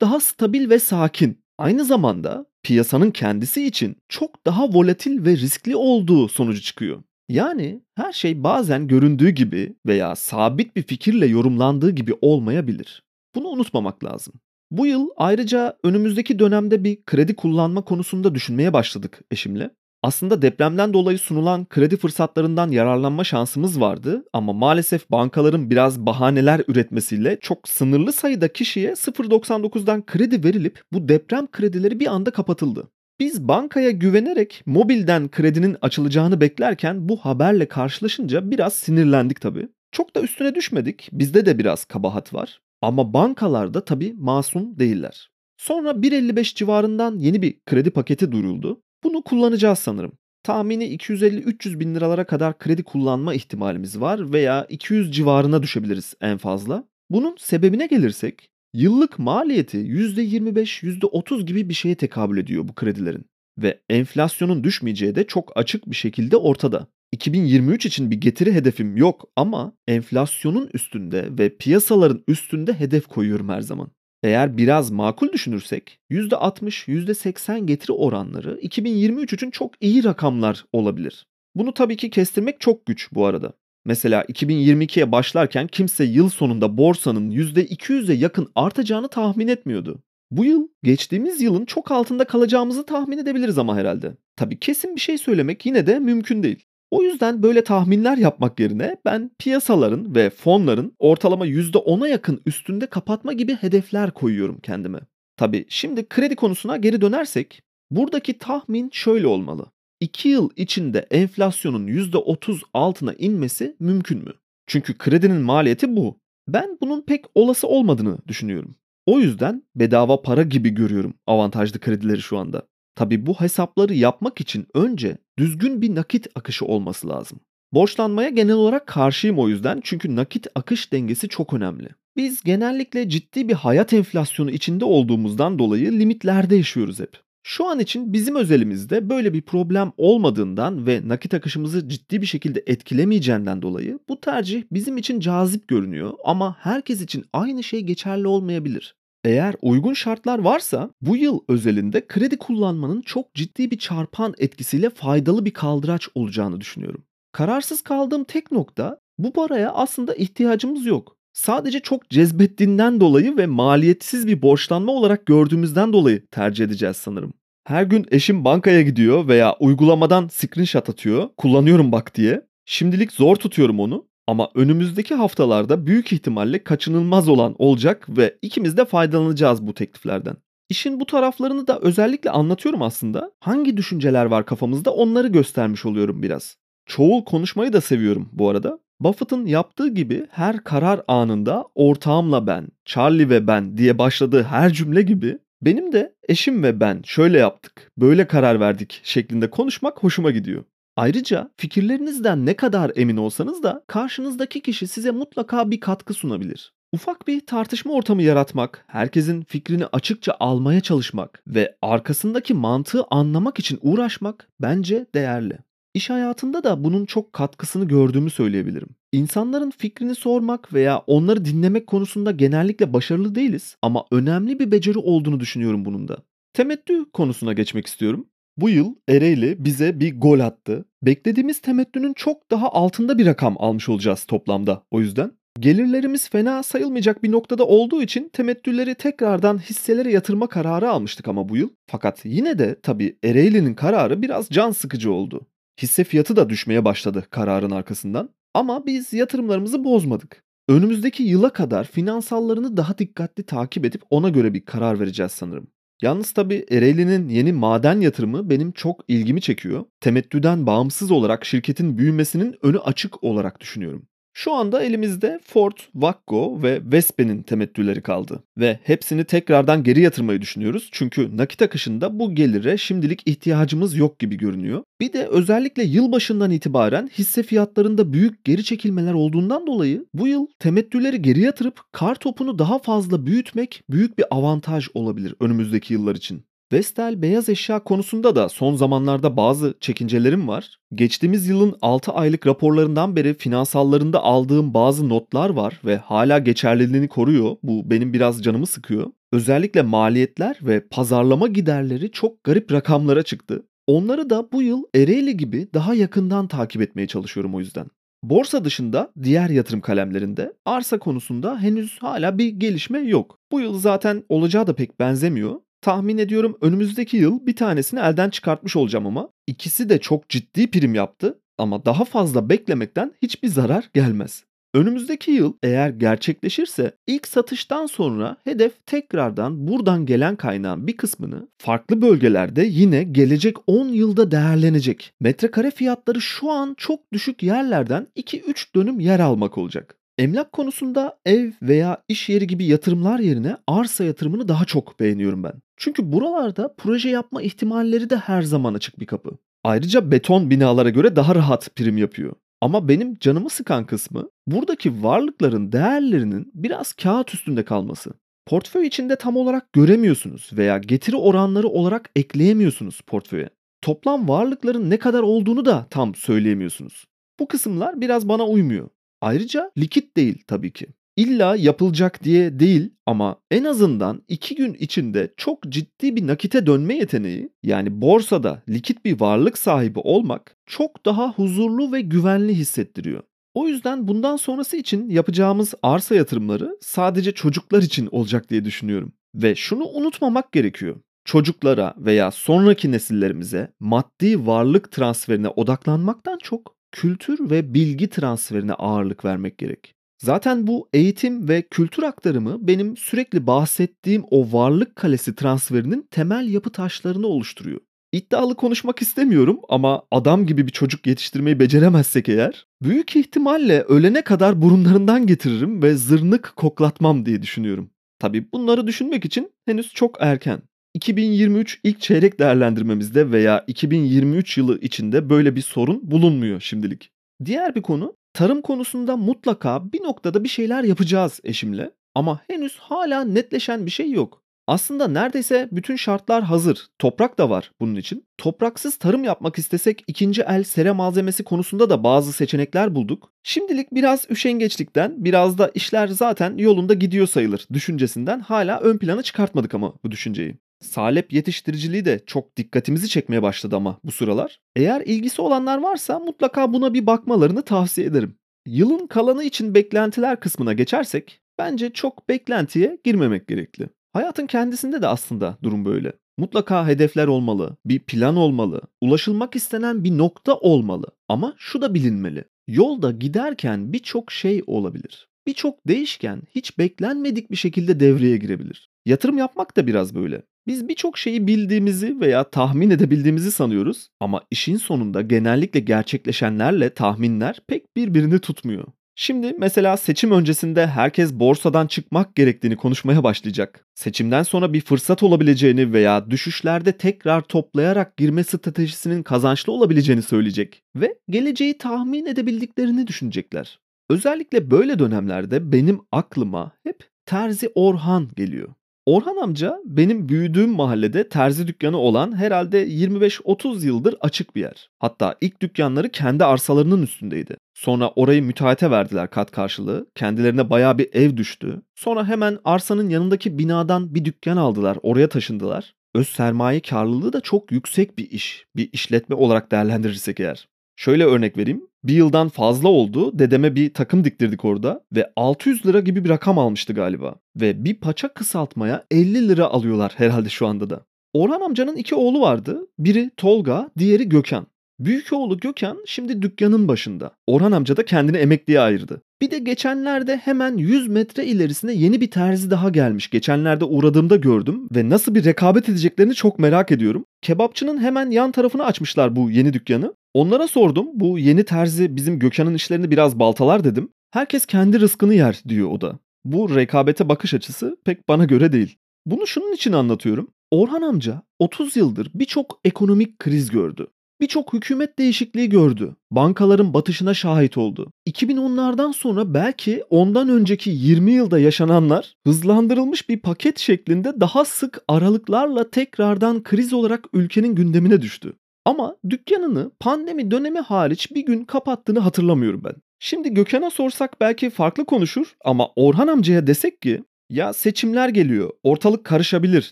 daha 0.00 0.20
stabil 0.20 0.70
ve 0.70 0.78
sakin. 0.78 1.44
Aynı 1.58 1.84
zamanda 1.84 2.46
piyasanın 2.62 3.10
kendisi 3.10 3.66
için 3.66 3.96
çok 4.08 4.46
daha 4.46 4.68
volatil 4.72 5.24
ve 5.24 5.36
riskli 5.36 5.76
olduğu 5.76 6.28
sonucu 6.28 6.62
çıkıyor. 6.62 7.02
Yani 7.28 7.82
her 7.94 8.12
şey 8.12 8.44
bazen 8.44 8.88
göründüğü 8.88 9.30
gibi 9.30 9.76
veya 9.86 10.16
sabit 10.16 10.76
bir 10.76 10.82
fikirle 10.82 11.26
yorumlandığı 11.26 11.90
gibi 11.90 12.14
olmayabilir. 12.20 13.02
Bunu 13.34 13.48
unutmamak 13.48 14.04
lazım. 14.04 14.34
Bu 14.70 14.86
yıl 14.86 15.08
ayrıca 15.16 15.76
önümüzdeki 15.82 16.38
dönemde 16.38 16.84
bir 16.84 17.04
kredi 17.04 17.36
kullanma 17.36 17.84
konusunda 17.84 18.34
düşünmeye 18.34 18.72
başladık 18.72 19.20
eşimle. 19.30 19.70
Aslında 20.02 20.42
depremden 20.42 20.92
dolayı 20.92 21.18
sunulan 21.18 21.64
kredi 21.64 21.96
fırsatlarından 21.96 22.70
yararlanma 22.70 23.24
şansımız 23.24 23.80
vardı 23.80 24.24
ama 24.32 24.52
maalesef 24.52 25.10
bankaların 25.10 25.70
biraz 25.70 26.06
bahaneler 26.06 26.62
üretmesiyle 26.68 27.38
çok 27.40 27.68
sınırlı 27.68 28.12
sayıda 28.12 28.48
kişiye 28.48 28.90
0.99'dan 28.90 30.06
kredi 30.06 30.44
verilip 30.44 30.82
bu 30.92 31.08
deprem 31.08 31.46
kredileri 31.50 32.00
bir 32.00 32.06
anda 32.06 32.30
kapatıldı. 32.30 32.88
Biz 33.20 33.48
bankaya 33.48 33.90
güvenerek 33.90 34.62
mobilden 34.66 35.28
kredinin 35.30 35.76
açılacağını 35.82 36.40
beklerken 36.40 37.08
bu 37.08 37.16
haberle 37.16 37.68
karşılaşınca 37.68 38.50
biraz 38.50 38.74
sinirlendik 38.74 39.40
tabii. 39.40 39.68
Çok 39.92 40.16
da 40.16 40.20
üstüne 40.20 40.54
düşmedik. 40.54 41.08
Bizde 41.12 41.46
de 41.46 41.58
biraz 41.58 41.84
kabahat 41.84 42.34
var. 42.34 42.60
Ama 42.82 43.12
bankalarda 43.12 43.84
tabii 43.84 44.14
masum 44.18 44.78
değiller. 44.78 45.30
Sonra 45.56 45.90
1.55 45.90 46.54
civarından 46.54 47.18
yeni 47.18 47.42
bir 47.42 47.60
kredi 47.66 47.90
paketi 47.90 48.32
duyuruldu. 48.32 48.82
Bunu 49.04 49.22
kullanacağız 49.22 49.78
sanırım. 49.78 50.12
Tahmini 50.42 50.96
250-300 50.96 51.80
bin 51.80 51.94
liralara 51.94 52.24
kadar 52.26 52.58
kredi 52.58 52.82
kullanma 52.82 53.34
ihtimalimiz 53.34 54.00
var 54.00 54.32
veya 54.32 54.66
200 54.68 55.12
civarına 55.12 55.62
düşebiliriz 55.62 56.14
en 56.20 56.38
fazla. 56.38 56.84
Bunun 57.10 57.36
sebebine 57.38 57.86
gelirsek 57.86 58.50
yıllık 58.76 59.18
maliyeti 59.18 59.78
%25-%30 59.78 61.42
gibi 61.42 61.68
bir 61.68 61.74
şeye 61.74 61.94
tekabül 61.94 62.38
ediyor 62.38 62.68
bu 62.68 62.74
kredilerin. 62.74 63.26
Ve 63.58 63.80
enflasyonun 63.88 64.64
düşmeyeceği 64.64 65.14
de 65.14 65.26
çok 65.26 65.52
açık 65.56 65.90
bir 65.90 65.96
şekilde 65.96 66.36
ortada. 66.36 66.86
2023 67.12 67.86
için 67.86 68.10
bir 68.10 68.20
getiri 68.20 68.52
hedefim 68.52 68.96
yok 68.96 69.28
ama 69.36 69.72
enflasyonun 69.88 70.70
üstünde 70.74 71.38
ve 71.38 71.56
piyasaların 71.56 72.24
üstünde 72.28 72.72
hedef 72.72 73.06
koyuyorum 73.06 73.48
her 73.48 73.60
zaman. 73.60 73.90
Eğer 74.22 74.56
biraz 74.56 74.90
makul 74.90 75.32
düşünürsek 75.32 75.98
%60, 76.10 76.88
%80 76.88 77.66
getiri 77.66 77.92
oranları 77.92 78.58
2023 78.62 79.32
için 79.32 79.50
çok 79.50 79.74
iyi 79.80 80.04
rakamlar 80.04 80.64
olabilir. 80.72 81.26
Bunu 81.54 81.74
tabii 81.74 81.96
ki 81.96 82.10
kestirmek 82.10 82.60
çok 82.60 82.86
güç 82.86 83.08
bu 83.12 83.26
arada. 83.26 83.52
Mesela 83.86 84.22
2022'ye 84.22 85.12
başlarken 85.12 85.66
kimse 85.66 86.04
yıl 86.04 86.28
sonunda 86.28 86.78
borsanın 86.78 87.30
%200'e 87.30 88.14
yakın 88.14 88.48
artacağını 88.54 89.08
tahmin 89.08 89.48
etmiyordu. 89.48 90.02
Bu 90.30 90.44
yıl 90.44 90.68
geçtiğimiz 90.82 91.40
yılın 91.40 91.64
çok 91.64 91.90
altında 91.90 92.24
kalacağımızı 92.24 92.86
tahmin 92.86 93.18
edebiliriz 93.18 93.58
ama 93.58 93.76
herhalde. 93.76 94.16
Tabii 94.36 94.58
kesin 94.58 94.96
bir 94.96 95.00
şey 95.00 95.18
söylemek 95.18 95.66
yine 95.66 95.86
de 95.86 95.98
mümkün 95.98 96.42
değil. 96.42 96.64
O 96.90 97.02
yüzden 97.02 97.42
böyle 97.42 97.64
tahminler 97.64 98.16
yapmak 98.16 98.60
yerine 98.60 98.96
ben 99.04 99.30
piyasaların 99.38 100.14
ve 100.14 100.30
fonların 100.30 100.96
ortalama 100.98 101.46
%10'a 101.46 102.08
yakın 102.08 102.42
üstünde 102.46 102.86
kapatma 102.86 103.32
gibi 103.32 103.54
hedefler 103.54 104.10
koyuyorum 104.10 104.60
kendime. 104.60 105.00
Tabii 105.36 105.66
şimdi 105.68 106.08
kredi 106.08 106.36
konusuna 106.36 106.76
geri 106.76 107.00
dönersek 107.00 107.62
buradaki 107.90 108.38
tahmin 108.38 108.90
şöyle 108.92 109.26
olmalı. 109.26 109.66
2 110.00 110.28
yıl 110.28 110.50
içinde 110.56 111.06
enflasyonun 111.10 111.86
%30 111.86 112.60
altına 112.74 113.12
inmesi 113.12 113.76
mümkün 113.80 114.24
mü? 114.24 114.32
Çünkü 114.66 114.98
kredinin 114.98 115.40
maliyeti 115.40 115.96
bu. 115.96 116.20
Ben 116.48 116.78
bunun 116.80 117.02
pek 117.02 117.24
olası 117.34 117.68
olmadığını 117.68 118.18
düşünüyorum. 118.28 118.74
O 119.06 119.20
yüzden 119.20 119.62
bedava 119.76 120.22
para 120.22 120.42
gibi 120.42 120.70
görüyorum 120.70 121.14
avantajlı 121.26 121.80
kredileri 121.80 122.22
şu 122.22 122.38
anda. 122.38 122.62
Tabi 122.94 123.26
bu 123.26 123.34
hesapları 123.34 123.94
yapmak 123.94 124.40
için 124.40 124.66
önce 124.74 125.18
düzgün 125.38 125.82
bir 125.82 125.94
nakit 125.94 126.26
akışı 126.34 126.64
olması 126.64 127.08
lazım. 127.08 127.40
Borçlanmaya 127.72 128.28
genel 128.28 128.54
olarak 128.54 128.86
karşıyım 128.86 129.38
o 129.38 129.48
yüzden 129.48 129.80
çünkü 129.84 130.16
nakit 130.16 130.46
akış 130.54 130.92
dengesi 130.92 131.28
çok 131.28 131.54
önemli. 131.54 131.88
Biz 132.16 132.42
genellikle 132.42 133.08
ciddi 133.08 133.48
bir 133.48 133.54
hayat 133.54 133.92
enflasyonu 133.92 134.50
içinde 134.50 134.84
olduğumuzdan 134.84 135.58
dolayı 135.58 135.92
limitlerde 135.92 136.56
yaşıyoruz 136.56 137.00
hep. 137.00 137.25
Şu 137.48 137.66
an 137.66 137.80
için 137.80 138.12
bizim 138.12 138.36
özelimizde 138.36 139.08
böyle 139.10 139.32
bir 139.32 139.42
problem 139.42 139.92
olmadığından 139.96 140.86
ve 140.86 141.00
nakit 141.08 141.34
akışımızı 141.34 141.88
ciddi 141.88 142.20
bir 142.20 142.26
şekilde 142.26 142.64
etkilemeyeceğinden 142.66 143.62
dolayı 143.62 143.98
bu 144.08 144.20
tercih 144.20 144.64
bizim 144.72 144.96
için 144.96 145.20
cazip 145.20 145.68
görünüyor 145.68 146.12
ama 146.24 146.56
herkes 146.60 147.00
için 147.00 147.24
aynı 147.32 147.62
şey 147.62 147.80
geçerli 147.80 148.26
olmayabilir. 148.26 148.96
Eğer 149.24 149.54
uygun 149.62 149.94
şartlar 149.94 150.38
varsa 150.38 150.90
bu 151.00 151.16
yıl 151.16 151.40
özelinde 151.48 152.06
kredi 152.06 152.36
kullanmanın 152.36 153.00
çok 153.00 153.34
ciddi 153.34 153.70
bir 153.70 153.78
çarpan 153.78 154.34
etkisiyle 154.38 154.90
faydalı 154.90 155.44
bir 155.44 155.52
kaldıraç 155.52 156.08
olacağını 156.14 156.60
düşünüyorum. 156.60 157.04
Kararsız 157.32 157.82
kaldığım 157.82 158.24
tek 158.24 158.52
nokta 158.52 159.00
bu 159.18 159.32
paraya 159.32 159.72
aslında 159.72 160.14
ihtiyacımız 160.14 160.86
yok. 160.86 161.15
Sadece 161.36 161.80
çok 161.80 162.10
cezbettiğinden 162.10 163.00
dolayı 163.00 163.36
ve 163.36 163.46
maliyetsiz 163.46 164.26
bir 164.26 164.42
borçlanma 164.42 164.92
olarak 164.92 165.26
gördüğümüzden 165.26 165.92
dolayı 165.92 166.26
tercih 166.26 166.64
edeceğiz 166.64 166.96
sanırım. 166.96 167.32
Her 167.64 167.82
gün 167.82 168.06
eşim 168.10 168.44
bankaya 168.44 168.82
gidiyor 168.82 169.28
veya 169.28 169.56
uygulamadan 169.60 170.28
screenshot 170.28 170.90
atıyor, 170.90 171.28
kullanıyorum 171.36 171.92
bak 171.92 172.14
diye. 172.14 172.42
Şimdilik 172.64 173.12
zor 173.12 173.36
tutuyorum 173.36 173.80
onu 173.80 174.06
ama 174.26 174.50
önümüzdeki 174.54 175.14
haftalarda 175.14 175.86
büyük 175.86 176.12
ihtimalle 176.12 176.64
kaçınılmaz 176.64 177.28
olan 177.28 177.54
olacak 177.58 178.06
ve 178.08 178.38
ikimiz 178.42 178.76
de 178.76 178.84
faydalanacağız 178.84 179.66
bu 179.66 179.74
tekliflerden. 179.74 180.36
İşin 180.68 181.00
bu 181.00 181.06
taraflarını 181.06 181.66
da 181.66 181.78
özellikle 181.80 182.30
anlatıyorum 182.30 182.82
aslında. 182.82 183.32
Hangi 183.40 183.76
düşünceler 183.76 184.24
var 184.24 184.46
kafamızda 184.46 184.90
onları 184.90 185.28
göstermiş 185.28 185.86
oluyorum 185.86 186.22
biraz. 186.22 186.56
Çoğul 186.86 187.24
konuşmayı 187.24 187.72
da 187.72 187.80
seviyorum 187.80 188.28
bu 188.32 188.48
arada. 188.48 188.78
Buffett'ın 189.00 189.46
yaptığı 189.46 189.88
gibi 189.88 190.26
her 190.30 190.64
karar 190.64 191.00
anında 191.08 191.64
ortağımla 191.74 192.46
ben, 192.46 192.68
Charlie 192.84 193.30
ve 193.30 193.46
ben 193.46 193.78
diye 193.78 193.98
başladığı 193.98 194.42
her 194.42 194.72
cümle 194.72 195.02
gibi 195.02 195.38
benim 195.62 195.92
de 195.92 196.14
eşim 196.28 196.62
ve 196.62 196.80
ben 196.80 197.02
şöyle 197.04 197.38
yaptık, 197.38 197.92
böyle 197.98 198.26
karar 198.26 198.60
verdik 198.60 199.00
şeklinde 199.04 199.50
konuşmak 199.50 200.02
hoşuma 200.02 200.30
gidiyor. 200.30 200.64
Ayrıca 200.96 201.50
fikirlerinizden 201.56 202.46
ne 202.46 202.54
kadar 202.54 202.92
emin 202.96 203.16
olsanız 203.16 203.62
da 203.62 203.84
karşınızdaki 203.86 204.60
kişi 204.60 204.86
size 204.86 205.10
mutlaka 205.10 205.70
bir 205.70 205.80
katkı 205.80 206.14
sunabilir. 206.14 206.72
Ufak 206.92 207.28
bir 207.28 207.46
tartışma 207.46 207.92
ortamı 207.92 208.22
yaratmak, 208.22 208.84
herkesin 208.86 209.42
fikrini 209.42 209.86
açıkça 209.86 210.36
almaya 210.40 210.80
çalışmak 210.80 211.42
ve 211.46 211.76
arkasındaki 211.82 212.54
mantığı 212.54 213.04
anlamak 213.10 213.58
için 213.58 213.78
uğraşmak 213.82 214.48
bence 214.60 215.06
değerli. 215.14 215.58
İş 215.96 216.10
hayatında 216.10 216.64
da 216.64 216.84
bunun 216.84 217.06
çok 217.06 217.32
katkısını 217.32 217.88
gördüğümü 217.88 218.30
söyleyebilirim. 218.30 218.88
İnsanların 219.12 219.70
fikrini 219.70 220.14
sormak 220.14 220.74
veya 220.74 220.98
onları 220.98 221.44
dinlemek 221.44 221.86
konusunda 221.86 222.30
genellikle 222.30 222.92
başarılı 222.92 223.34
değiliz 223.34 223.76
ama 223.82 224.04
önemli 224.10 224.58
bir 224.58 224.70
beceri 224.70 224.98
olduğunu 224.98 225.40
düşünüyorum 225.40 225.84
bunun 225.84 226.08
da. 226.08 226.16
Temettü 226.52 227.10
konusuna 227.12 227.52
geçmek 227.52 227.86
istiyorum. 227.86 228.26
Bu 228.56 228.70
yıl 228.70 228.94
Ereğli 229.08 229.64
bize 229.64 230.00
bir 230.00 230.20
gol 230.20 230.40
attı. 230.40 230.84
Beklediğimiz 231.02 231.60
temettünün 231.60 232.12
çok 232.12 232.50
daha 232.50 232.72
altında 232.72 233.18
bir 233.18 233.26
rakam 233.26 233.56
almış 233.58 233.88
olacağız 233.88 234.24
toplamda 234.24 234.82
o 234.90 235.00
yüzden. 235.00 235.32
Gelirlerimiz 235.60 236.30
fena 236.30 236.62
sayılmayacak 236.62 237.22
bir 237.22 237.32
noktada 237.32 237.66
olduğu 237.66 238.02
için 238.02 238.28
temettüleri 238.28 238.94
tekrardan 238.94 239.58
hisselere 239.58 240.12
yatırma 240.12 240.46
kararı 240.46 240.90
almıştık 240.90 241.28
ama 241.28 241.48
bu 241.48 241.56
yıl. 241.56 241.68
Fakat 241.86 242.20
yine 242.24 242.58
de 242.58 242.80
tabii 242.82 243.18
Ereğli'nin 243.24 243.74
kararı 243.74 244.22
biraz 244.22 244.48
can 244.48 244.70
sıkıcı 244.70 245.12
oldu. 245.12 245.46
Hisse 245.82 246.04
fiyatı 246.04 246.36
da 246.36 246.48
düşmeye 246.48 246.84
başladı 246.84 247.26
kararın 247.30 247.70
arkasından. 247.70 248.30
Ama 248.54 248.86
biz 248.86 249.12
yatırımlarımızı 249.12 249.84
bozmadık. 249.84 250.44
Önümüzdeki 250.68 251.22
yıla 251.22 251.52
kadar 251.52 251.84
finansallarını 251.84 252.76
daha 252.76 252.98
dikkatli 252.98 253.42
takip 253.42 253.84
edip 253.84 254.02
ona 254.10 254.28
göre 254.28 254.54
bir 254.54 254.64
karar 254.64 255.00
vereceğiz 255.00 255.32
sanırım. 255.32 255.66
Yalnız 256.02 256.32
tabii 256.32 256.66
Ereğli'nin 256.70 257.28
yeni 257.28 257.52
maden 257.52 258.00
yatırımı 258.00 258.50
benim 258.50 258.72
çok 258.72 259.04
ilgimi 259.08 259.40
çekiyor. 259.40 259.84
Temettüden 260.00 260.66
bağımsız 260.66 261.10
olarak 261.10 261.44
şirketin 261.44 261.98
büyümesinin 261.98 262.56
önü 262.62 262.78
açık 262.78 263.24
olarak 263.24 263.60
düşünüyorum. 263.60 264.08
Şu 264.38 264.52
anda 264.52 264.82
elimizde 264.82 265.40
Ford, 265.44 265.76
Vakko 265.94 266.62
ve 266.62 266.80
Vespe'nin 266.84 267.42
temettüleri 267.42 268.02
kaldı. 268.02 268.42
Ve 268.58 268.78
hepsini 268.82 269.24
tekrardan 269.24 269.82
geri 269.82 270.00
yatırmayı 270.00 270.40
düşünüyoruz. 270.40 270.88
Çünkü 270.92 271.36
nakit 271.36 271.62
akışında 271.62 272.18
bu 272.18 272.34
gelire 272.34 272.76
şimdilik 272.76 273.22
ihtiyacımız 273.26 273.96
yok 273.96 274.18
gibi 274.18 274.36
görünüyor. 274.36 274.82
Bir 275.00 275.12
de 275.12 275.26
özellikle 275.26 275.82
yılbaşından 275.82 276.50
itibaren 276.50 277.10
hisse 277.18 277.42
fiyatlarında 277.42 278.12
büyük 278.12 278.44
geri 278.44 278.64
çekilmeler 278.64 279.12
olduğundan 279.12 279.66
dolayı 279.66 280.06
bu 280.14 280.28
yıl 280.28 280.46
temettüleri 280.58 281.22
geri 281.22 281.40
yatırıp 281.40 281.80
kar 281.92 282.14
topunu 282.14 282.58
daha 282.58 282.78
fazla 282.78 283.26
büyütmek 283.26 283.82
büyük 283.90 284.18
bir 284.18 284.24
avantaj 284.30 284.88
olabilir 284.94 285.34
önümüzdeki 285.40 285.94
yıllar 285.94 286.14
için. 286.14 286.45
Vestel 286.72 287.22
beyaz 287.22 287.48
eşya 287.48 287.84
konusunda 287.84 288.36
da 288.36 288.48
son 288.48 288.76
zamanlarda 288.76 289.36
bazı 289.36 289.74
çekincelerim 289.80 290.48
var. 290.48 290.78
Geçtiğimiz 290.94 291.48
yılın 291.48 291.76
6 291.82 292.12
aylık 292.12 292.46
raporlarından 292.46 293.16
beri 293.16 293.34
finansallarında 293.34 294.20
aldığım 294.20 294.74
bazı 294.74 295.08
notlar 295.08 295.50
var 295.50 295.80
ve 295.84 295.96
hala 295.96 296.38
geçerliliğini 296.38 297.08
koruyor. 297.08 297.56
Bu 297.62 297.90
benim 297.90 298.12
biraz 298.12 298.42
canımı 298.42 298.66
sıkıyor. 298.66 299.06
Özellikle 299.32 299.82
maliyetler 299.82 300.58
ve 300.62 300.88
pazarlama 300.88 301.48
giderleri 301.48 302.10
çok 302.10 302.44
garip 302.44 302.72
rakamlara 302.72 303.22
çıktı. 303.22 303.66
Onları 303.86 304.30
da 304.30 304.52
bu 304.52 304.62
yıl 304.62 304.82
Ereğli 304.94 305.36
gibi 305.36 305.68
daha 305.74 305.94
yakından 305.94 306.48
takip 306.48 306.82
etmeye 306.82 307.06
çalışıyorum 307.06 307.54
o 307.54 307.60
yüzden. 307.60 307.86
Borsa 308.22 308.64
dışında 308.64 309.12
diğer 309.22 309.50
yatırım 309.50 309.80
kalemlerinde 309.80 310.52
arsa 310.64 310.98
konusunda 310.98 311.58
henüz 311.58 311.98
hala 311.98 312.38
bir 312.38 312.48
gelişme 312.48 312.98
yok. 312.98 313.38
Bu 313.52 313.60
yıl 313.60 313.78
zaten 313.78 314.24
olacağı 314.28 314.66
da 314.66 314.74
pek 314.74 315.00
benzemiyor. 315.00 315.60
Tahmin 315.86 316.18
ediyorum 316.18 316.58
önümüzdeki 316.60 317.16
yıl 317.16 317.46
bir 317.46 317.56
tanesini 317.56 318.00
elden 318.00 318.30
çıkartmış 318.30 318.76
olacağım 318.76 319.06
ama 319.06 319.28
ikisi 319.46 319.88
de 319.88 320.00
çok 320.00 320.28
ciddi 320.28 320.70
prim 320.70 320.94
yaptı 320.94 321.40
ama 321.58 321.84
daha 321.84 322.04
fazla 322.04 322.48
beklemekten 322.48 323.12
hiçbir 323.22 323.48
zarar 323.48 323.90
gelmez. 323.94 324.44
Önümüzdeki 324.74 325.30
yıl 325.30 325.52
eğer 325.62 325.90
gerçekleşirse 325.90 326.92
ilk 327.06 327.28
satıştan 327.28 327.86
sonra 327.86 328.36
hedef 328.44 328.86
tekrardan 328.86 329.68
buradan 329.68 330.06
gelen 330.06 330.36
kaynağın 330.36 330.86
bir 330.86 330.96
kısmını 330.96 331.48
farklı 331.58 332.02
bölgelerde 332.02 332.64
yine 332.64 333.02
gelecek 333.02 333.56
10 333.66 333.88
yılda 333.88 334.30
değerlenecek. 334.30 335.12
Metrekare 335.20 335.70
fiyatları 335.70 336.20
şu 336.20 336.50
an 336.50 336.74
çok 336.78 337.12
düşük 337.12 337.42
yerlerden 337.42 338.06
2-3 338.16 338.74
dönüm 338.74 339.00
yer 339.00 339.20
almak 339.20 339.58
olacak. 339.58 339.96
Emlak 340.18 340.52
konusunda 340.52 341.18
ev 341.26 341.52
veya 341.62 342.02
iş 342.08 342.28
yeri 342.28 342.46
gibi 342.46 342.64
yatırımlar 342.64 343.18
yerine 343.18 343.56
arsa 343.66 344.04
yatırımını 344.04 344.48
daha 344.48 344.64
çok 344.64 345.00
beğeniyorum 345.00 345.44
ben. 345.44 345.52
Çünkü 345.76 346.12
buralarda 346.12 346.74
proje 346.78 347.08
yapma 347.08 347.42
ihtimalleri 347.42 348.10
de 348.10 348.16
her 348.16 348.42
zaman 348.42 348.74
açık 348.74 349.00
bir 349.00 349.06
kapı. 349.06 349.30
Ayrıca 349.64 350.10
beton 350.10 350.50
binalara 350.50 350.90
göre 350.90 351.16
daha 351.16 351.34
rahat 351.34 351.76
prim 351.76 351.98
yapıyor. 351.98 352.32
Ama 352.60 352.88
benim 352.88 353.18
canımı 353.18 353.50
sıkan 353.50 353.86
kısmı 353.86 354.30
buradaki 354.46 355.02
varlıkların 355.02 355.72
değerlerinin 355.72 356.50
biraz 356.54 356.92
kağıt 356.92 357.34
üstünde 357.34 357.64
kalması. 357.64 358.10
Portföy 358.46 358.86
içinde 358.86 359.16
tam 359.16 359.36
olarak 359.36 359.72
göremiyorsunuz 359.72 360.50
veya 360.52 360.78
getiri 360.78 361.16
oranları 361.16 361.68
olarak 361.68 362.10
ekleyemiyorsunuz 362.16 363.00
portföye. 363.00 363.48
Toplam 363.82 364.28
varlıkların 364.28 364.90
ne 364.90 364.96
kadar 364.98 365.22
olduğunu 365.22 365.64
da 365.64 365.86
tam 365.90 366.14
söyleyemiyorsunuz. 366.14 367.04
Bu 367.40 367.48
kısımlar 367.48 368.00
biraz 368.00 368.28
bana 368.28 368.46
uymuyor. 368.46 368.88
Ayrıca 369.20 369.70
likit 369.78 370.16
değil 370.16 370.42
tabii 370.46 370.72
ki. 370.72 370.86
İlla 371.16 371.56
yapılacak 371.56 372.24
diye 372.24 372.58
değil 372.58 372.90
ama 373.06 373.36
en 373.50 373.64
azından 373.64 374.22
2 374.28 374.54
gün 374.54 374.74
içinde 374.74 375.34
çok 375.36 375.62
ciddi 375.68 376.16
bir 376.16 376.26
nakite 376.26 376.66
dönme 376.66 376.94
yeteneği 376.94 377.48
yani 377.62 378.00
borsada 378.00 378.62
likit 378.68 379.04
bir 379.04 379.20
varlık 379.20 379.58
sahibi 379.58 379.98
olmak 379.98 380.56
çok 380.66 381.06
daha 381.06 381.32
huzurlu 381.32 381.92
ve 381.92 382.00
güvenli 382.00 382.54
hissettiriyor. 382.54 383.22
O 383.54 383.68
yüzden 383.68 384.08
bundan 384.08 384.36
sonrası 384.36 384.76
için 384.76 385.10
yapacağımız 385.10 385.74
arsa 385.82 386.14
yatırımları 386.14 386.78
sadece 386.80 387.32
çocuklar 387.32 387.82
için 387.82 388.08
olacak 388.10 388.50
diye 388.50 388.64
düşünüyorum. 388.64 389.12
Ve 389.34 389.54
şunu 389.54 389.84
unutmamak 389.84 390.52
gerekiyor. 390.52 390.96
Çocuklara 391.24 391.94
veya 391.98 392.30
sonraki 392.30 392.92
nesillerimize 392.92 393.72
maddi 393.80 394.46
varlık 394.46 394.92
transferine 394.92 395.48
odaklanmaktan 395.48 396.38
çok 396.42 396.75
kültür 396.92 397.50
ve 397.50 397.74
bilgi 397.74 398.10
transferine 398.10 398.72
ağırlık 398.72 399.24
vermek 399.24 399.58
gerek. 399.58 399.94
Zaten 400.22 400.66
bu 400.66 400.88
eğitim 400.92 401.48
ve 401.48 401.62
kültür 401.62 402.02
aktarımı 402.02 402.66
benim 402.68 402.96
sürekli 402.96 403.46
bahsettiğim 403.46 404.24
o 404.30 404.52
varlık 404.52 404.96
kalesi 404.96 405.34
transferinin 405.34 406.08
temel 406.10 406.48
yapı 406.48 406.70
taşlarını 406.70 407.26
oluşturuyor. 407.26 407.80
İddialı 408.12 408.54
konuşmak 408.54 409.02
istemiyorum 409.02 409.60
ama 409.68 410.02
adam 410.10 410.46
gibi 410.46 410.66
bir 410.66 410.72
çocuk 410.72 411.06
yetiştirmeyi 411.06 411.60
beceremezsek 411.60 412.28
eğer 412.28 412.66
büyük 412.82 413.16
ihtimalle 413.16 413.82
ölene 413.82 414.22
kadar 414.22 414.62
burunlarından 414.62 415.26
getiririm 415.26 415.82
ve 415.82 415.94
zırnık 415.94 416.52
koklatmam 416.56 417.26
diye 417.26 417.42
düşünüyorum. 417.42 417.90
Tabi 418.18 418.52
bunları 418.52 418.86
düşünmek 418.86 419.24
için 419.24 419.52
henüz 419.66 419.92
çok 419.92 420.16
erken. 420.20 420.62
2023 420.96 421.80
ilk 421.84 422.00
çeyrek 422.00 422.38
değerlendirmemizde 422.38 423.30
veya 423.30 423.64
2023 423.66 424.58
yılı 424.58 424.80
içinde 424.80 425.30
böyle 425.30 425.56
bir 425.56 425.60
sorun 425.60 426.10
bulunmuyor 426.10 426.60
şimdilik. 426.60 427.10
Diğer 427.44 427.74
bir 427.74 427.82
konu 427.82 428.16
tarım 428.32 428.62
konusunda 428.62 429.16
mutlaka 429.16 429.92
bir 429.92 430.02
noktada 430.02 430.44
bir 430.44 430.48
şeyler 430.48 430.84
yapacağız 430.84 431.40
eşimle 431.44 431.90
ama 432.14 432.40
henüz 432.46 432.78
hala 432.78 433.24
netleşen 433.24 433.86
bir 433.86 433.90
şey 433.90 434.10
yok. 434.10 434.42
Aslında 434.66 435.08
neredeyse 435.08 435.68
bütün 435.72 435.96
şartlar 435.96 436.42
hazır. 436.42 436.86
Toprak 436.98 437.38
da 437.38 437.50
var 437.50 437.70
bunun 437.80 437.94
için. 437.94 438.26
Topraksız 438.38 438.96
tarım 438.96 439.24
yapmak 439.24 439.58
istesek 439.58 440.04
ikinci 440.06 440.42
el 440.42 440.62
sere 440.62 440.92
malzemesi 440.92 441.44
konusunda 441.44 441.90
da 441.90 442.04
bazı 442.04 442.32
seçenekler 442.32 442.94
bulduk. 442.94 443.32
Şimdilik 443.42 443.94
biraz 443.94 444.30
üşengeçlikten, 444.30 445.24
biraz 445.24 445.58
da 445.58 445.70
işler 445.74 446.08
zaten 446.08 446.58
yolunda 446.58 446.94
gidiyor 446.94 447.26
sayılır 447.26 447.66
düşüncesinden 447.72 448.40
hala 448.40 448.80
ön 448.80 448.98
plana 448.98 449.22
çıkartmadık 449.22 449.74
ama 449.74 449.94
bu 450.04 450.10
düşünceyi. 450.10 450.65
Salep 450.80 451.32
yetiştiriciliği 451.32 452.04
de 452.04 452.20
çok 452.26 452.56
dikkatimizi 452.56 453.08
çekmeye 453.08 453.42
başladı 453.42 453.76
ama 453.76 453.98
bu 454.04 454.12
sıralar. 454.12 454.60
Eğer 454.76 455.00
ilgisi 455.00 455.42
olanlar 455.42 455.78
varsa 455.78 456.18
mutlaka 456.18 456.72
buna 456.72 456.94
bir 456.94 457.06
bakmalarını 457.06 457.62
tavsiye 457.62 458.06
ederim. 458.06 458.38
Yılın 458.66 459.06
kalanı 459.06 459.44
için 459.44 459.74
beklentiler 459.74 460.40
kısmına 460.40 460.72
geçersek 460.72 461.40
bence 461.58 461.92
çok 461.92 462.28
beklentiye 462.28 462.98
girmemek 463.04 463.48
gerekli. 463.48 463.88
Hayatın 464.12 464.46
kendisinde 464.46 465.02
de 465.02 465.06
aslında 465.06 465.58
durum 465.62 465.84
böyle. 465.84 466.12
Mutlaka 466.38 466.88
hedefler 466.88 467.26
olmalı, 467.26 467.76
bir 467.84 467.98
plan 467.98 468.36
olmalı, 468.36 468.80
ulaşılmak 469.00 469.56
istenen 469.56 470.04
bir 470.04 470.18
nokta 470.18 470.54
olmalı. 470.54 471.06
Ama 471.28 471.54
şu 471.58 471.82
da 471.82 471.94
bilinmeli. 471.94 472.44
Yolda 472.68 473.10
giderken 473.10 473.92
birçok 473.92 474.32
şey 474.32 474.62
olabilir. 474.66 475.28
Birçok 475.46 475.88
değişken 475.88 476.42
hiç 476.54 476.78
beklenmedik 476.78 477.50
bir 477.50 477.56
şekilde 477.56 478.00
devreye 478.00 478.36
girebilir. 478.36 478.90
Yatırım 479.06 479.38
yapmak 479.38 479.76
da 479.76 479.86
biraz 479.86 480.14
böyle. 480.14 480.42
Biz 480.66 480.88
birçok 480.88 481.18
şeyi 481.18 481.46
bildiğimizi 481.46 482.20
veya 482.20 482.50
tahmin 482.50 482.90
edebildiğimizi 482.90 483.52
sanıyoruz 483.52 484.08
ama 484.20 484.42
işin 484.50 484.76
sonunda 484.76 485.22
genellikle 485.22 485.80
gerçekleşenlerle 485.80 486.90
tahminler 486.90 487.60
pek 487.68 487.96
birbirini 487.96 488.38
tutmuyor. 488.38 488.84
Şimdi 489.18 489.54
mesela 489.58 489.96
seçim 489.96 490.30
öncesinde 490.30 490.86
herkes 490.86 491.32
borsadan 491.32 491.86
çıkmak 491.86 492.34
gerektiğini 492.34 492.76
konuşmaya 492.76 493.22
başlayacak. 493.22 493.86
Seçimden 493.94 494.42
sonra 494.42 494.72
bir 494.72 494.80
fırsat 494.80 495.22
olabileceğini 495.22 495.92
veya 495.92 496.30
düşüşlerde 496.30 496.92
tekrar 496.92 497.40
toplayarak 497.40 498.16
girme 498.16 498.44
stratejisinin 498.44 499.22
kazançlı 499.22 499.72
olabileceğini 499.72 500.22
söyleyecek 500.22 500.82
ve 500.96 501.18
geleceği 501.30 501.78
tahmin 501.78 502.26
edebildiklerini 502.26 503.06
düşünecekler. 503.06 503.80
Özellikle 504.10 504.70
böyle 504.70 504.98
dönemlerde 504.98 505.72
benim 505.72 506.00
aklıma 506.12 506.72
hep 506.82 507.08
Terzi 507.26 507.70
Orhan 507.74 508.28
geliyor. 508.36 508.68
Orhan 509.06 509.36
amca 509.36 509.80
benim 509.84 510.28
büyüdüğüm 510.28 510.70
mahallede 510.70 511.28
terzi 511.28 511.66
dükkanı 511.66 511.96
olan 511.96 512.36
herhalde 512.36 512.86
25-30 512.86 513.86
yıldır 513.86 514.14
açık 514.20 514.56
bir 514.56 514.60
yer. 514.60 514.90
Hatta 514.98 515.34
ilk 515.40 515.62
dükkanları 515.62 516.08
kendi 516.08 516.44
arsalarının 516.44 517.02
üstündeydi. 517.02 517.56
Sonra 517.74 518.10
orayı 518.16 518.42
müteahhite 518.42 518.90
verdiler 518.90 519.30
kat 519.30 519.50
karşılığı. 519.50 520.06
Kendilerine 520.14 520.70
baya 520.70 520.98
bir 520.98 521.14
ev 521.14 521.36
düştü. 521.36 521.82
Sonra 521.94 522.28
hemen 522.28 522.58
arsanın 522.64 523.08
yanındaki 523.08 523.58
binadan 523.58 524.14
bir 524.14 524.24
dükkan 524.24 524.56
aldılar. 524.56 524.98
Oraya 525.02 525.28
taşındılar. 525.28 525.94
Öz 526.14 526.28
sermaye 526.28 526.80
karlılığı 526.80 527.32
da 527.32 527.40
çok 527.40 527.72
yüksek 527.72 528.18
bir 528.18 528.30
iş. 528.30 528.66
Bir 528.76 528.88
işletme 528.92 529.36
olarak 529.36 529.72
değerlendirirsek 529.72 530.40
eğer. 530.40 530.68
Şöyle 530.96 531.24
örnek 531.24 531.58
vereyim. 531.58 531.82
Bir 532.04 532.14
yıldan 532.14 532.48
fazla 532.48 532.88
oldu. 532.88 533.38
Dedeme 533.38 533.74
bir 533.74 533.94
takım 533.94 534.24
diktirdik 534.24 534.64
orada 534.64 535.04
ve 535.12 535.32
600 535.36 535.86
lira 535.86 536.00
gibi 536.00 536.24
bir 536.24 536.28
rakam 536.28 536.58
almıştı 536.58 536.92
galiba. 536.92 537.34
Ve 537.56 537.84
bir 537.84 537.94
paça 537.94 538.28
kısaltmaya 538.28 539.04
50 539.10 539.48
lira 539.48 539.64
alıyorlar 539.64 540.12
herhalde 540.16 540.48
şu 540.48 540.66
anda 540.66 540.90
da. 540.90 541.00
Orhan 541.32 541.60
amcanın 541.60 541.96
iki 541.96 542.14
oğlu 542.14 542.40
vardı. 542.40 542.86
Biri 542.98 543.30
Tolga, 543.36 543.90
diğeri 543.98 544.28
Gökhan. 544.28 544.66
Büyük 544.98 545.32
oğlu 545.32 545.58
Gökhan 545.58 545.98
şimdi 546.06 546.42
dükkanın 546.42 546.88
başında. 546.88 547.30
Orhan 547.46 547.72
amca 547.72 547.96
da 547.96 548.04
kendini 548.04 548.36
emekliye 548.36 548.80
ayırdı. 548.80 549.22
Bir 549.42 549.50
de 549.50 549.58
geçenlerde 549.58 550.36
hemen 550.36 550.76
100 550.76 551.08
metre 551.08 551.44
ilerisine 551.44 551.92
yeni 551.92 552.20
bir 552.20 552.30
terzi 552.30 552.70
daha 552.70 552.90
gelmiş. 552.90 553.30
Geçenlerde 553.30 553.84
uğradığımda 553.84 554.36
gördüm 554.36 554.88
ve 554.94 555.08
nasıl 555.08 555.34
bir 555.34 555.44
rekabet 555.44 555.88
edeceklerini 555.88 556.34
çok 556.34 556.58
merak 556.58 556.92
ediyorum. 556.92 557.24
Kebapçının 557.42 557.98
hemen 557.98 558.30
yan 558.30 558.52
tarafını 558.52 558.84
açmışlar 558.84 559.36
bu 559.36 559.50
yeni 559.50 559.72
dükkanı. 559.72 560.14
Onlara 560.36 560.68
sordum 560.68 561.06
bu 561.14 561.38
yeni 561.38 561.64
terzi 561.64 562.16
bizim 562.16 562.38
Gökhan'ın 562.38 562.74
işlerini 562.74 563.10
biraz 563.10 563.38
baltalar 563.38 563.84
dedim. 563.84 564.08
Herkes 564.30 564.66
kendi 564.66 565.00
rızkını 565.00 565.34
yer 565.34 565.62
diyor 565.68 565.90
o 565.90 566.00
da. 566.00 566.18
Bu 566.44 566.74
rekabete 566.74 567.28
bakış 567.28 567.54
açısı 567.54 567.96
pek 568.04 568.28
bana 568.28 568.44
göre 568.44 568.72
değil. 568.72 568.96
Bunu 569.26 569.46
şunun 569.46 569.72
için 569.72 569.92
anlatıyorum. 569.92 570.48
Orhan 570.70 571.02
amca 571.02 571.42
30 571.58 571.96
yıldır 571.96 572.30
birçok 572.34 572.80
ekonomik 572.84 573.38
kriz 573.38 573.70
gördü. 573.70 574.06
Birçok 574.40 574.72
hükümet 574.72 575.18
değişikliği 575.18 575.68
gördü. 575.68 576.16
Bankaların 576.30 576.94
batışına 576.94 577.34
şahit 577.34 577.78
oldu. 577.78 578.10
2010'lardan 578.28 579.12
sonra 579.12 579.54
belki 579.54 580.04
ondan 580.10 580.48
önceki 580.48 580.90
20 580.90 581.32
yılda 581.32 581.58
yaşananlar 581.58 582.34
hızlandırılmış 582.46 583.28
bir 583.28 583.40
paket 583.40 583.78
şeklinde 583.78 584.40
daha 584.40 584.64
sık 584.64 585.02
aralıklarla 585.08 585.90
tekrardan 585.90 586.62
kriz 586.62 586.92
olarak 586.92 587.24
ülkenin 587.32 587.74
gündemine 587.74 588.22
düştü. 588.22 588.52
Ama 588.86 589.16
dükkanını 589.30 589.90
pandemi 590.00 590.50
dönemi 590.50 590.78
hariç 590.80 591.34
bir 591.34 591.46
gün 591.46 591.64
kapattığını 591.64 592.18
hatırlamıyorum 592.18 592.84
ben. 592.84 592.94
Şimdi 593.18 593.54
Gökhan'a 593.54 593.90
sorsak 593.90 594.40
belki 594.40 594.70
farklı 594.70 595.04
konuşur 595.04 595.56
ama 595.64 595.88
Orhan 595.96 596.28
amcaya 596.28 596.66
desek 596.66 597.02
ki 597.02 597.24
ya 597.50 597.72
seçimler 597.72 598.28
geliyor. 598.28 598.70
Ortalık 598.82 599.24
karışabilir. 599.24 599.90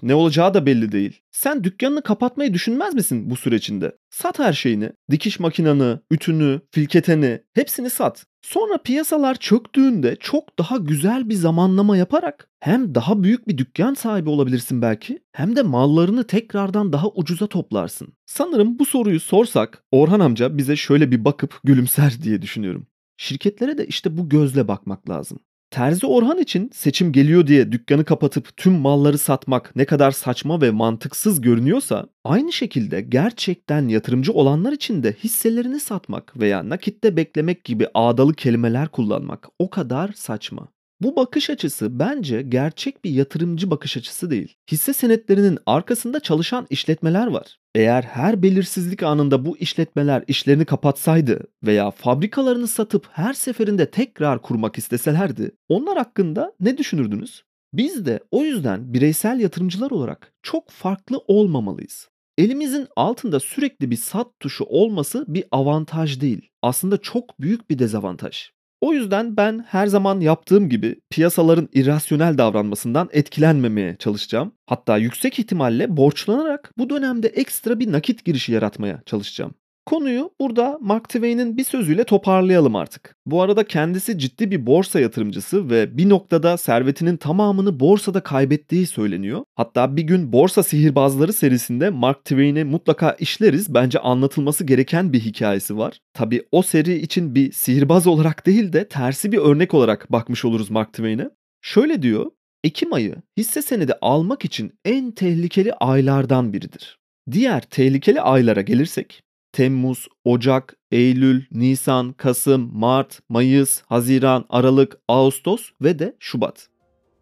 Ne 0.03 0.15
olacağı 0.15 0.55
da 0.55 0.67
belli 0.67 0.93
değil. 0.93 1.21
Sen 1.33 1.65
dükkanını 1.65 2.03
kapatmayı 2.03 2.55
düşünmez 2.55 2.95
misin 2.95 3.31
bu 3.31 3.37
sürecinde? 3.37 3.97
Sat 4.11 4.39
her 4.39 4.53
şeyini. 4.53 4.91
Dikiş 5.11 5.41
makinanı, 5.41 6.01
ütünü, 6.11 6.61
filketeni 6.71 7.41
hepsini 7.55 7.91
sat. 7.91 8.27
Sonra 8.43 8.79
piyasalar 8.79 9.35
çöktüğünde 9.35 10.17
çok 10.21 10.59
daha 10.59 10.77
güzel 10.77 11.29
bir 11.29 11.35
zamanlama 11.35 11.97
yaparak 11.97 12.49
hem 12.61 12.95
daha 12.95 13.23
büyük 13.23 13.49
bir 13.49 13.59
dükkan 13.59 13.95
sahibi 13.95 14.31
olabilirsin 14.31 14.83
belki 14.83 15.19
hem 15.33 15.57
de 15.57 15.63
mallarını 15.63 16.27
tekrardan 16.27 16.93
daha 16.93 17.09
ucuza 17.09 17.47
toplarsın. 17.47 18.09
Sanırım 18.27 18.79
bu 18.79 18.85
soruyu 18.85 19.21
sorsak 19.21 19.85
Orhan 19.93 20.21
amca 20.21 20.59
bize 20.59 20.77
şöyle 20.77 21.11
bir 21.11 21.25
bakıp 21.25 21.61
gülümser 21.65 22.23
diye 22.23 22.43
düşünüyorum. 22.43 22.87
Şirketlere 23.17 23.79
de 23.79 23.87
işte 23.87 24.17
bu 24.17 24.29
gözle 24.29 24.69
bakmak 24.69 25.11
lazım. 25.11 25.39
Terzi 25.75 26.07
Orhan 26.07 26.39
için 26.39 26.71
seçim 26.73 27.13
geliyor 27.13 27.47
diye 27.47 27.73
dükkanı 27.73 28.05
kapatıp 28.05 28.57
tüm 28.57 28.73
malları 28.73 29.19
satmak 29.19 29.77
ne 29.77 29.85
kadar 29.85 30.11
saçma 30.11 30.61
ve 30.61 30.71
mantıksız 30.71 31.41
görünüyorsa 31.41 32.07
aynı 32.25 32.53
şekilde 32.53 33.01
gerçekten 33.01 33.89
yatırımcı 33.89 34.33
olanlar 34.33 34.73
için 34.73 35.03
de 35.03 35.13
hisselerini 35.13 35.81
satmak 35.81 36.41
veya 36.41 36.69
nakitte 36.69 37.17
beklemek 37.17 37.65
gibi 37.65 37.89
ağdalı 37.95 38.35
kelimeler 38.35 38.89
kullanmak 38.89 39.49
o 39.59 39.71
kadar 39.71 40.13
saçma. 40.13 40.69
Bu 41.01 41.17
bakış 41.17 41.51
açısı 41.51 41.99
bence 41.99 42.43
gerçek 42.43 43.05
bir 43.05 43.11
yatırımcı 43.11 43.71
bakış 43.71 43.97
açısı 43.97 44.31
değil. 44.31 44.55
Hisse 44.73 44.93
senetlerinin 44.93 45.59
arkasında 45.67 46.21
çalışan 46.21 46.67
işletmeler 46.71 47.27
var. 47.27 47.59
Eğer 47.75 48.03
her 48.03 48.43
belirsizlik 48.43 49.03
anında 49.03 49.45
bu 49.45 49.59
işletmeler 49.59 50.25
işlerini 50.27 50.65
kapatsaydı 50.65 51.41
veya 51.65 51.91
fabrikalarını 51.91 52.67
satıp 52.67 53.09
her 53.13 53.33
seferinde 53.33 53.91
tekrar 53.91 54.43
kurmak 54.43 54.79
isteselerdi, 54.79 55.51
onlar 55.69 55.99
hakkında 55.99 56.53
ne 56.61 56.79
düşünürdünüz? 56.79 57.43
Biz 57.73 58.07
de 58.07 58.21
o 58.31 58.45
yüzden 58.45 58.95
bireysel 58.95 59.41
yatırımcılar 59.41 59.91
olarak 59.91 60.33
çok 60.43 60.71
farklı 60.71 61.19
olmamalıyız. 61.19 62.09
Elimizin 62.39 62.87
altında 62.97 63.41
sürekli 63.41 63.91
bir 63.91 63.97
sat 63.97 64.27
tuşu 64.41 64.65
olması 64.65 65.25
bir 65.29 65.45
avantaj 65.51 66.21
değil. 66.21 66.51
Aslında 66.63 66.99
çok 66.99 67.41
büyük 67.41 67.71
bir 67.71 67.79
dezavantaj. 67.79 68.51
O 68.85 68.93
yüzden 68.93 69.37
ben 69.37 69.65
her 69.69 69.87
zaman 69.87 70.21
yaptığım 70.21 70.69
gibi 70.69 71.01
piyasaların 71.11 71.69
irrasyonel 71.73 72.39
davranmasından 72.39 73.09
etkilenmemeye 73.13 73.97
çalışacağım. 73.97 74.53
Hatta 74.67 74.97
yüksek 74.97 75.39
ihtimalle 75.39 75.97
borçlanarak 75.97 76.73
bu 76.79 76.91
dönemde 76.91 77.29
ekstra 77.29 77.79
bir 77.79 77.93
nakit 77.93 78.25
girişi 78.25 78.53
yaratmaya 78.53 79.03
çalışacağım. 79.07 79.55
Konuyu 79.87 80.31
burada 80.41 80.79
Mark 80.81 81.09
Twain'in 81.09 81.57
bir 81.57 81.65
sözüyle 81.65 82.05
toparlayalım 82.05 82.77
artık. 82.77 83.17
Bu 83.27 83.43
arada 83.43 83.65
kendisi 83.65 84.19
ciddi 84.19 84.51
bir 84.51 84.67
borsa 84.67 85.01
yatırımcısı 85.01 85.71
ve 85.71 85.97
bir 85.97 86.09
noktada 86.09 86.57
servetinin 86.57 87.17
tamamını 87.17 87.81
borsada 87.81 88.21
kaybettiği 88.21 88.87
söyleniyor. 88.87 89.45
Hatta 89.55 89.97
bir 89.97 90.03
gün 90.03 90.33
Borsa 90.33 90.63
Sihirbazları 90.63 91.33
serisinde 91.33 91.91
Mark 91.91 92.25
Twain'i 92.25 92.65
mutlaka 92.65 93.13
işleriz. 93.13 93.75
Bence 93.75 93.99
anlatılması 93.99 94.65
gereken 94.65 95.13
bir 95.13 95.21
hikayesi 95.21 95.79
var. 95.79 95.99
Tabi 96.15 96.43
o 96.53 96.63
seri 96.63 96.95
için 96.95 97.35
bir 97.35 97.53
sihirbaz 97.53 98.07
olarak 98.07 98.47
değil 98.47 98.73
de 98.73 98.89
tersi 98.89 99.33
bir 99.33 99.39
örnek 99.39 99.75
olarak 99.75 100.13
bakmış 100.13 100.45
oluruz 100.45 100.71
Mark 100.71 100.93
Twain'e. 100.93 101.31
Şöyle 101.63 102.03
diyor, 102.03 102.31
Ekim 102.65 102.93
ayı 102.93 103.17
hisse 103.37 103.63
senedi 103.63 103.93
almak 104.01 104.45
için 104.45 104.73
en 104.85 105.11
tehlikeli 105.11 105.73
aylardan 105.73 106.53
biridir. 106.53 106.99
Diğer 107.31 107.61
tehlikeli 107.61 108.21
aylara 108.21 108.61
gelirsek 108.61 109.24
Temmuz, 109.55 110.09
Ocak, 110.25 110.77
Eylül, 110.93 111.43
Nisan, 111.53 112.13
Kasım, 112.13 112.71
Mart, 112.73 113.21
Mayıs, 113.29 113.83
Haziran, 113.87 114.45
Aralık, 114.51 114.99
Ağustos 115.09 115.71
ve 115.83 115.99
de 115.99 116.17
Şubat. 116.19 116.69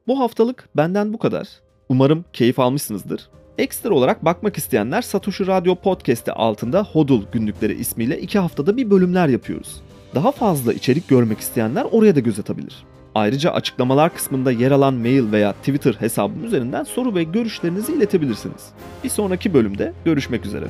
Bu 0.07 0.21
haftalık 0.21 0.69
benden 0.77 1.13
bu 1.13 1.19
kadar. 1.19 1.49
Umarım 1.89 2.25
keyif 2.33 2.59
almışsınızdır. 2.59 3.29
Ekstra 3.59 3.95
olarak 3.95 4.25
bakmak 4.25 4.59
isteyenler 4.59 5.03
Satoshi 5.03 5.47
Radyo 5.47 5.75
Podcast'i 5.75 6.33
altında 6.33 6.85
Hodul 6.85 7.23
günlükleri 7.33 7.75
ismiyle 7.75 8.21
iki 8.21 8.39
haftada 8.39 8.77
bir 8.77 8.91
bölümler 8.91 9.29
yapıyoruz. 9.29 9.83
Daha 10.15 10.33
fazla 10.33 10.73
içerik 10.73 11.09
görmek 11.09 11.41
isteyenler 11.41 11.87
oraya 11.91 12.17
da 12.17 12.21
göz 12.21 12.39
atabilir. 12.39 12.85
Ayrıca 13.15 13.51
açıklamalar 13.51 14.15
kısmında 14.15 14.53
yer 14.53 14.71
alan 14.71 14.95
mail 14.95 15.33
veya 15.33 15.53
Twitter 15.53 15.95
hesabım 15.95 16.45
üzerinden 16.45 16.85
soru 16.85 17.15
ve 17.15 17.23
görüşlerinizi 17.23 17.93
iletebilirsiniz. 17.93 18.71
Bir 19.05 19.09
sonraki 19.09 19.55
bölümde 19.55 19.93
görüşmek 20.05 20.47
üzere. 20.47 20.67